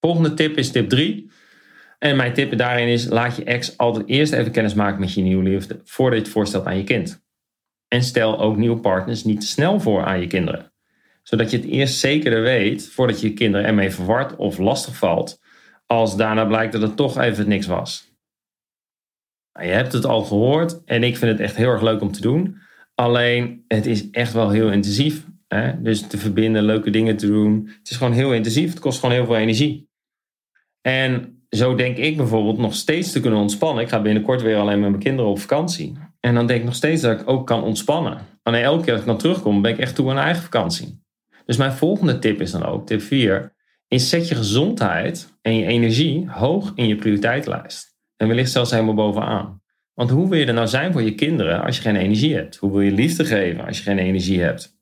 Volgende 0.00 0.34
tip 0.34 0.56
is 0.56 0.70
tip 0.70 0.88
3. 0.88 1.30
En 1.98 2.16
mijn 2.16 2.32
tip 2.32 2.56
daarin 2.56 2.88
is: 2.88 3.08
laat 3.08 3.36
je 3.36 3.44
ex 3.44 3.78
altijd 3.78 4.08
eerst 4.08 4.32
even 4.32 4.52
kennis 4.52 4.74
maken 4.74 5.00
met 5.00 5.14
je 5.14 5.22
nieuwe 5.22 5.42
liefde 5.42 5.80
voordat 5.84 6.18
je 6.18 6.24
het 6.24 6.32
voorstelt 6.32 6.66
aan 6.66 6.76
je 6.76 6.84
kind. 6.84 7.23
En 7.94 8.02
stel 8.02 8.38
ook 8.38 8.56
nieuwe 8.56 8.80
partners 8.80 9.24
niet 9.24 9.40
te 9.40 9.46
snel 9.46 9.80
voor 9.80 10.04
aan 10.04 10.20
je 10.20 10.26
kinderen. 10.26 10.72
Zodat 11.22 11.50
je 11.50 11.56
het 11.56 11.66
eerst 11.66 11.98
zekerder 11.98 12.42
weet 12.42 12.88
voordat 12.88 13.20
je 13.20 13.32
kinderen 13.32 13.66
ermee 13.66 13.90
verward 13.90 14.36
of 14.36 14.58
lastig 14.58 14.96
valt, 14.96 15.40
als 15.86 16.16
daarna 16.16 16.44
blijkt 16.44 16.72
dat 16.72 16.82
het 16.82 16.96
toch 16.96 17.18
even 17.18 17.48
niks 17.48 17.66
was. 17.66 18.12
Nou, 19.52 19.66
je 19.66 19.72
hebt 19.72 19.92
het 19.92 20.06
al 20.06 20.22
gehoord 20.22 20.84
en 20.84 21.02
ik 21.02 21.16
vind 21.16 21.30
het 21.30 21.40
echt 21.40 21.56
heel 21.56 21.68
erg 21.70 21.82
leuk 21.82 22.00
om 22.00 22.12
te 22.12 22.20
doen. 22.20 22.56
Alleen 22.94 23.64
het 23.68 23.86
is 23.86 24.10
echt 24.10 24.32
wel 24.32 24.50
heel 24.50 24.70
intensief. 24.70 25.26
Hè? 25.48 25.82
Dus 25.82 26.06
te 26.06 26.18
verbinden, 26.18 26.62
leuke 26.62 26.90
dingen 26.90 27.16
te 27.16 27.26
doen. 27.26 27.70
Het 27.78 27.90
is 27.90 27.96
gewoon 27.96 28.12
heel 28.12 28.32
intensief. 28.32 28.70
Het 28.70 28.80
kost 28.80 29.00
gewoon 29.00 29.14
heel 29.14 29.26
veel 29.26 29.36
energie. 29.36 29.88
En 30.80 31.42
zo 31.50 31.74
denk 31.74 31.96
ik 31.96 32.16
bijvoorbeeld 32.16 32.58
nog 32.58 32.74
steeds 32.74 33.12
te 33.12 33.20
kunnen 33.20 33.40
ontspannen. 33.40 33.82
Ik 33.82 33.88
ga 33.88 34.02
binnenkort 34.02 34.42
weer 34.42 34.56
alleen 34.56 34.80
met 34.80 34.90
mijn 34.90 35.02
kinderen 35.02 35.30
op 35.30 35.38
vakantie. 35.38 36.03
En 36.24 36.34
dan 36.34 36.46
denk 36.46 36.60
ik 36.60 36.64
nog 36.64 36.74
steeds 36.74 37.02
dat 37.02 37.20
ik 37.20 37.28
ook 37.28 37.46
kan 37.46 37.62
ontspannen. 37.62 38.18
Alleen 38.42 38.62
elke 38.62 38.84
keer 38.84 38.92
als 38.92 39.00
ik 39.00 39.06
dan 39.06 39.18
terugkom, 39.18 39.62
ben 39.62 39.72
ik 39.72 39.78
echt 39.78 39.94
toe 39.94 40.10
aan 40.10 40.18
eigen 40.18 40.42
vakantie. 40.42 41.02
Dus 41.46 41.56
mijn 41.56 41.72
volgende 41.72 42.18
tip 42.18 42.40
is 42.40 42.50
dan 42.50 42.64
ook, 42.64 42.86
tip 42.86 43.02
4, 43.02 43.54
is 43.88 44.08
zet 44.08 44.28
je 44.28 44.34
gezondheid 44.34 45.34
en 45.42 45.56
je 45.56 45.66
energie 45.66 46.30
hoog 46.30 46.72
in 46.74 46.88
je 46.88 46.96
prioriteitenlijst. 46.96 47.96
En 48.16 48.28
wellicht 48.28 48.50
zelfs 48.50 48.70
helemaal 48.70 48.94
bovenaan. 48.94 49.62
Want 49.94 50.10
hoe 50.10 50.28
wil 50.28 50.38
je 50.38 50.46
er 50.46 50.54
nou 50.54 50.66
zijn 50.66 50.92
voor 50.92 51.02
je 51.02 51.14
kinderen 51.14 51.62
als 51.62 51.76
je 51.76 51.82
geen 51.82 51.96
energie 51.96 52.34
hebt? 52.34 52.56
Hoe 52.56 52.70
wil 52.70 52.80
je 52.80 52.92
liefde 52.92 53.24
geven 53.24 53.66
als 53.66 53.76
je 53.76 53.82
geen 53.82 53.98
energie 53.98 54.40
hebt? 54.40 54.78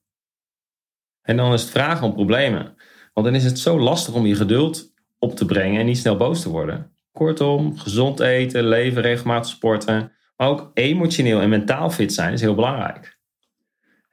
En 1.22 1.36
dan 1.36 1.52
is 1.52 1.62
het 1.62 1.70
vragen 1.70 2.06
om 2.06 2.12
problemen. 2.12 2.74
Want 3.12 3.26
dan 3.26 3.34
is 3.34 3.44
het 3.44 3.58
zo 3.58 3.78
lastig 3.78 4.14
om 4.14 4.26
je 4.26 4.34
geduld 4.34 4.92
op 5.18 5.36
te 5.36 5.44
brengen 5.44 5.80
en 5.80 5.86
niet 5.86 5.98
snel 5.98 6.16
boos 6.16 6.42
te 6.42 6.50
worden. 6.50 6.96
Kortom, 7.12 7.78
gezond 7.78 8.20
eten, 8.20 8.68
leven, 8.68 9.02
regelmatig 9.02 9.50
sporten, 9.50 10.12
ook 10.42 10.70
emotioneel 10.74 11.40
en 11.40 11.48
mentaal 11.48 11.90
fit 11.90 12.12
zijn 12.12 12.32
is 12.32 12.40
heel 12.40 12.54
belangrijk. 12.54 13.18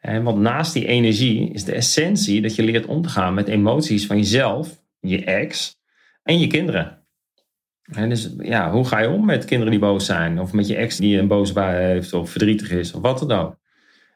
want 0.01 0.37
naast 0.37 0.73
die 0.73 0.85
energie 0.85 1.53
is 1.53 1.63
de 1.63 1.73
essentie 1.73 2.41
dat 2.41 2.55
je 2.55 2.63
leert 2.63 2.85
om 2.85 3.01
te 3.01 3.09
gaan 3.09 3.33
met 3.33 3.47
emoties 3.47 4.05
van 4.05 4.17
jezelf, 4.17 4.81
je 4.99 5.23
ex 5.23 5.79
en 6.23 6.39
je 6.39 6.47
kinderen. 6.47 6.99
En 7.91 8.09
dus 8.09 8.33
ja, 8.37 8.71
hoe 8.71 8.85
ga 8.85 8.99
je 8.99 9.09
om 9.09 9.25
met 9.25 9.45
kinderen 9.45 9.71
die 9.71 9.81
boos 9.81 10.05
zijn? 10.05 10.39
Of 10.39 10.53
met 10.53 10.67
je 10.67 10.75
ex 10.75 10.97
die 10.97 11.17
een 11.17 11.27
boze 11.27 11.53
bui 11.53 11.83
heeft 11.83 12.13
of 12.13 12.29
verdrietig 12.29 12.71
is 12.71 12.93
of 12.93 13.01
wat 13.01 13.19
dan 13.19 13.31
ook. 13.31 13.57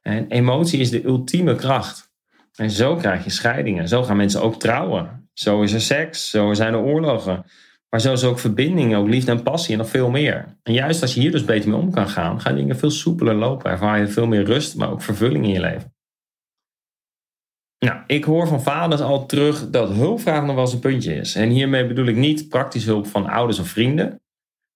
En 0.02 0.28
emotie 0.28 0.80
is 0.80 0.90
de 0.90 1.04
ultieme 1.04 1.56
kracht. 1.56 2.12
En 2.56 2.72
zo 2.72 2.96
krijg 2.96 3.24
je 3.24 3.30
scheidingen. 3.30 3.88
Zo 3.88 4.04
gaan 4.04 4.18
mensen 4.18 4.42
ook 4.42 4.60
trouwen. 4.60 5.30
Zo 5.34 5.62
is 5.62 5.74
er 5.74 5.82
seks. 5.82 6.30
Zo 6.30 6.54
zijn 6.54 6.74
er 6.74 6.80
oorlogen. 6.80 7.46
Maar 7.94 8.12
is 8.12 8.24
ook 8.24 8.40
verbinding, 8.40 8.96
ook 8.96 9.08
liefde 9.08 9.32
en 9.32 9.44
passie 9.44 9.72
en 9.74 9.80
nog 9.80 9.90
veel 9.90 10.10
meer. 10.10 10.58
En 10.64 10.74
juist 10.74 11.02
als 11.02 11.14
je 11.14 11.20
hier 11.20 11.32
dus 11.32 11.46
beter 11.46 11.70
mee 11.70 11.80
om 11.80 11.92
kan 11.92 12.10
gaan, 12.10 12.42
gaan 12.42 12.56
dingen 12.56 12.78
veel 12.78 12.92
soepeler 12.92 13.36
lopen. 13.36 13.72
Ervaar 13.72 14.00
je 14.00 14.08
veel 14.08 14.28
meer 14.28 14.44
rust, 14.44 14.76
maar 14.76 14.92
ook 14.92 15.02
vervulling 15.02 15.44
in 15.44 15.52
je 15.52 15.60
leven. 15.60 15.94
Nou, 17.80 18.02
ik 18.08 18.24
hoor 18.24 18.48
van 18.48 18.62
vaders 18.62 19.02
al 19.02 19.26
terug 19.26 19.70
dat 19.70 19.90
hulpvraag 19.90 20.46
nog 20.46 20.56
wel 20.56 20.64
eens 20.64 20.74
een 20.74 20.80
puntje 20.80 21.16
is. 21.16 21.36
En 21.36 21.50
hiermee 21.50 21.88
bedoel 21.88 22.06
ik 22.06 22.16
niet 22.16 22.50
praktisch 22.50 22.86
hulp 22.86 23.08
van 23.08 23.28
ouders 23.28 23.60
of 23.60 23.68
vrienden, 23.68 24.22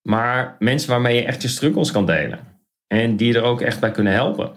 maar 0.01 0.55
mensen 0.59 0.89
waarmee 0.89 1.15
je 1.15 1.25
echt 1.25 1.41
je 1.41 1.47
struggles 1.47 1.91
kan 1.91 2.05
delen. 2.05 2.39
En 2.87 3.15
die 3.15 3.33
er 3.33 3.43
ook 3.43 3.61
echt 3.61 3.79
bij 3.79 3.91
kunnen 3.91 4.13
helpen. 4.13 4.51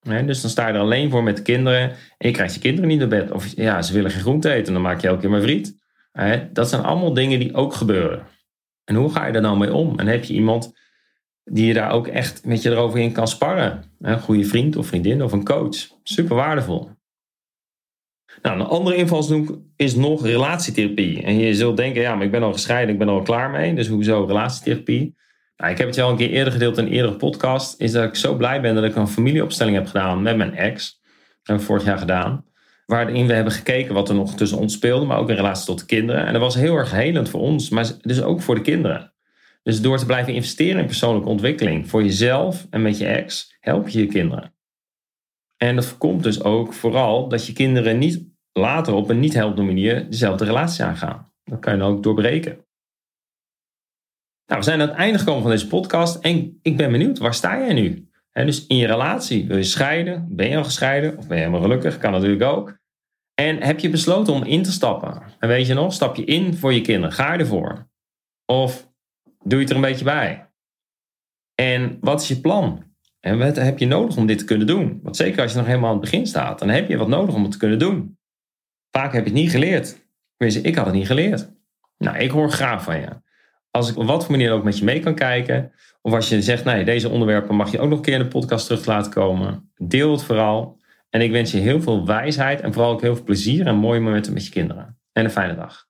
dus 0.00 0.40
dan 0.40 0.50
sta 0.50 0.68
je 0.68 0.74
er 0.74 0.80
alleen 0.80 1.10
voor 1.10 1.22
met 1.22 1.42
kinderen 1.42 1.90
en 2.18 2.28
je 2.28 2.30
krijgt 2.30 2.54
je 2.54 2.60
kinderen 2.60 2.88
niet 2.88 2.98
naar 2.98 3.08
bed. 3.08 3.30
Of 3.30 3.56
ja, 3.56 3.82
ze 3.82 3.92
willen 3.92 4.10
geen 4.10 4.20
groente 4.20 4.52
eten, 4.52 4.72
dan 4.72 4.82
maak 4.82 5.00
je 5.00 5.06
elke 5.08 5.20
keer 5.20 5.30
maar 5.30 5.42
friet. 5.42 5.84
Dat 6.52 6.68
zijn 6.68 6.82
allemaal 6.82 7.14
dingen 7.14 7.38
die 7.38 7.54
ook 7.54 7.74
gebeuren. 7.74 8.26
En 8.84 8.94
hoe 8.94 9.12
ga 9.12 9.26
je 9.26 9.32
daar 9.32 9.42
nou 9.42 9.58
mee 9.58 9.72
om? 9.72 9.98
En 9.98 10.06
heb 10.06 10.24
je 10.24 10.34
iemand 10.34 10.74
die 11.44 11.66
je 11.66 11.74
daar 11.74 11.90
ook 11.90 12.06
echt 12.06 12.44
met 12.44 12.62
je 12.62 12.70
erover 12.70 12.98
in 12.98 13.12
kan 13.12 13.28
sparren? 13.28 13.84
Een 14.00 14.20
goede 14.20 14.44
vriend 14.44 14.76
of 14.76 14.86
vriendin 14.86 15.22
of 15.22 15.32
een 15.32 15.44
coach. 15.44 15.76
Super 16.02 16.36
waardevol. 16.36 16.90
Nou, 18.42 18.60
een 18.60 18.66
andere 18.66 18.96
invalshoek 18.96 19.58
is 19.76 19.94
nog 19.94 20.22
relatietherapie. 20.22 21.22
En 21.22 21.38
je 21.38 21.54
zult 21.54 21.76
denken, 21.76 22.00
ja, 22.00 22.14
maar 22.14 22.24
ik 22.24 22.30
ben 22.30 22.42
al 22.42 22.52
gescheiden, 22.52 22.92
ik 22.92 22.98
ben 22.98 23.08
al 23.08 23.22
klaar 23.22 23.50
mee. 23.50 23.74
Dus 23.74 23.88
hoezo 23.88 24.24
relatietherapie? 24.24 25.16
Nou, 25.56 25.72
ik 25.72 25.78
heb 25.78 25.88
het 25.88 25.98
al 25.98 26.10
een 26.10 26.16
keer 26.16 26.30
eerder 26.30 26.52
gedeeld 26.52 26.78
in 26.78 26.86
een 26.86 26.92
eerdere 26.92 27.16
podcast. 27.16 27.80
Is 27.80 27.92
dat 27.92 28.04
ik 28.04 28.14
zo 28.14 28.34
blij 28.34 28.60
ben 28.60 28.74
dat 28.74 28.84
ik 28.84 28.96
een 28.96 29.08
familieopstelling 29.08 29.76
heb 29.76 29.86
gedaan 29.86 30.22
met 30.22 30.36
mijn 30.36 30.54
ex. 30.54 31.00
Dat 31.02 31.10
hebben 31.42 31.66
we 31.66 31.70
vorig 31.70 31.84
jaar 31.84 31.98
gedaan. 31.98 32.44
Waarin 32.86 33.26
we 33.26 33.32
hebben 33.32 33.52
gekeken 33.52 33.94
wat 33.94 34.08
er 34.08 34.14
nog 34.14 34.34
tussen 34.34 34.58
ons 34.58 34.72
speelde, 34.72 35.06
maar 35.06 35.18
ook 35.18 35.28
in 35.28 35.36
relatie 35.36 35.66
tot 35.66 35.78
de 35.78 35.86
kinderen. 35.86 36.26
En 36.26 36.32
dat 36.32 36.42
was 36.42 36.54
heel 36.54 36.76
erg 36.76 36.90
helend 36.90 37.28
voor 37.28 37.40
ons, 37.40 37.68
maar 37.68 37.86
dus 38.00 38.22
ook 38.22 38.40
voor 38.40 38.54
de 38.54 38.60
kinderen. 38.60 39.12
Dus 39.62 39.80
door 39.80 39.98
te 39.98 40.06
blijven 40.06 40.34
investeren 40.34 40.80
in 40.80 40.86
persoonlijke 40.86 41.28
ontwikkeling 41.28 41.88
voor 41.88 42.02
jezelf 42.02 42.66
en 42.70 42.82
met 42.82 42.98
je 42.98 43.06
ex, 43.06 43.56
help 43.60 43.88
je 43.88 43.98
je 43.98 44.06
kinderen. 44.06 44.54
En 45.56 45.74
dat 45.74 45.86
voorkomt 45.86 46.22
dus 46.22 46.42
ook 46.42 46.72
vooral 46.72 47.28
dat 47.28 47.46
je 47.46 47.52
kinderen 47.52 47.98
niet 47.98 48.24
later 48.52 48.94
op 48.94 49.10
een 49.10 49.20
niet 49.20 49.34
helpende 49.34 49.62
manier 49.62 50.10
dezelfde 50.10 50.44
relatie 50.44 50.84
aangaan. 50.84 51.32
Dat 51.44 51.58
kan 51.58 51.72
je 51.72 51.78
dan 51.78 51.88
ook 51.88 52.02
doorbreken. 52.02 52.64
Nou, 54.46 54.60
we 54.60 54.62
zijn 54.62 54.80
aan 54.80 54.88
het 54.88 54.96
einde 54.96 55.18
gekomen 55.18 55.42
van 55.42 55.50
deze 55.50 55.68
podcast 55.68 56.16
en 56.16 56.58
ik 56.62 56.76
ben 56.76 56.90
benieuwd, 56.90 57.18
waar 57.18 57.34
sta 57.34 57.58
jij 57.58 57.72
nu? 57.72 58.08
Dus 58.44 58.66
in 58.66 58.76
je 58.76 58.86
relatie, 58.86 59.46
wil 59.46 59.56
je 59.56 59.62
scheiden? 59.62 60.26
Ben 60.30 60.48
je 60.48 60.56
al 60.56 60.64
gescheiden? 60.64 61.16
Of 61.18 61.26
ben 61.26 61.36
je 61.36 61.42
helemaal 61.42 61.62
gelukkig? 61.62 61.98
Kan 61.98 62.12
natuurlijk 62.12 62.42
ook. 62.42 62.78
En 63.34 63.62
heb 63.62 63.80
je 63.80 63.90
besloten 63.90 64.32
om 64.32 64.42
in 64.42 64.62
te 64.62 64.72
stappen? 64.72 65.22
En 65.38 65.48
weet 65.48 65.66
je 65.66 65.74
nog, 65.74 65.92
stap 65.92 66.16
je 66.16 66.24
in 66.24 66.54
voor 66.54 66.72
je 66.72 66.80
kinderen? 66.80 67.12
Ga 67.12 67.32
je 67.32 67.38
ervoor? 67.38 67.88
Of 68.44 68.92
doe 69.24 69.58
je 69.58 69.58
het 69.58 69.70
er 69.70 69.76
een 69.76 69.82
beetje 69.82 70.04
bij? 70.04 70.50
En 71.54 71.98
wat 72.00 72.20
is 72.20 72.28
je 72.28 72.40
plan? 72.40 72.84
En 73.20 73.38
wat 73.38 73.56
heb 73.56 73.78
je 73.78 73.86
nodig 73.86 74.16
om 74.16 74.26
dit 74.26 74.38
te 74.38 74.44
kunnen 74.44 74.66
doen? 74.66 75.00
Want 75.02 75.16
zeker 75.16 75.42
als 75.42 75.50
je 75.50 75.58
nog 75.58 75.66
helemaal 75.66 75.90
aan 75.90 76.00
het 76.00 76.10
begin 76.10 76.26
staat, 76.26 76.58
dan 76.58 76.68
heb 76.68 76.88
je 76.88 76.96
wat 76.96 77.08
nodig 77.08 77.34
om 77.34 77.42
het 77.42 77.52
te 77.52 77.58
kunnen 77.58 77.78
doen. 77.78 78.18
Vaak 78.90 79.12
heb 79.12 79.24
je 79.24 79.30
het 79.30 79.40
niet 79.40 79.50
geleerd. 79.50 80.06
ik 80.38 80.74
had 80.74 80.86
het 80.86 80.94
niet 80.94 81.06
geleerd. 81.06 81.50
Nou, 81.98 82.16
ik 82.16 82.30
hoor 82.30 82.50
graag 82.50 82.82
van 82.82 83.00
je. 83.00 83.08
Als 83.70 83.90
ik 83.90 83.96
op 83.96 84.06
wat 84.06 84.22
voor 84.22 84.30
manier 84.30 84.52
ook 84.52 84.64
met 84.64 84.78
je 84.78 84.84
mee 84.84 85.00
kan 85.00 85.14
kijken, 85.14 85.72
of 86.06 86.12
als 86.12 86.28
je 86.28 86.42
zegt, 86.42 86.64
nee, 86.64 86.84
deze 86.84 87.08
onderwerpen 87.08 87.54
mag 87.54 87.70
je 87.70 87.78
ook 87.78 87.88
nog 87.88 87.98
een 87.98 88.04
keer 88.04 88.14
in 88.14 88.22
de 88.22 88.28
podcast 88.28 88.66
terug 88.66 88.86
laten 88.86 89.12
komen, 89.12 89.70
deel 89.76 90.10
het 90.10 90.22
vooral. 90.22 90.80
En 91.10 91.20
ik 91.20 91.30
wens 91.30 91.50
je 91.52 91.58
heel 91.58 91.80
veel 91.80 92.06
wijsheid 92.06 92.60
en 92.60 92.72
vooral 92.72 92.92
ook 92.92 93.00
heel 93.00 93.14
veel 93.14 93.24
plezier 93.24 93.66
en 93.66 93.76
mooie 93.76 94.00
momenten 94.00 94.32
met 94.32 94.44
je 94.44 94.50
kinderen. 94.50 94.98
En 95.12 95.24
een 95.24 95.30
fijne 95.30 95.54
dag. 95.54 95.85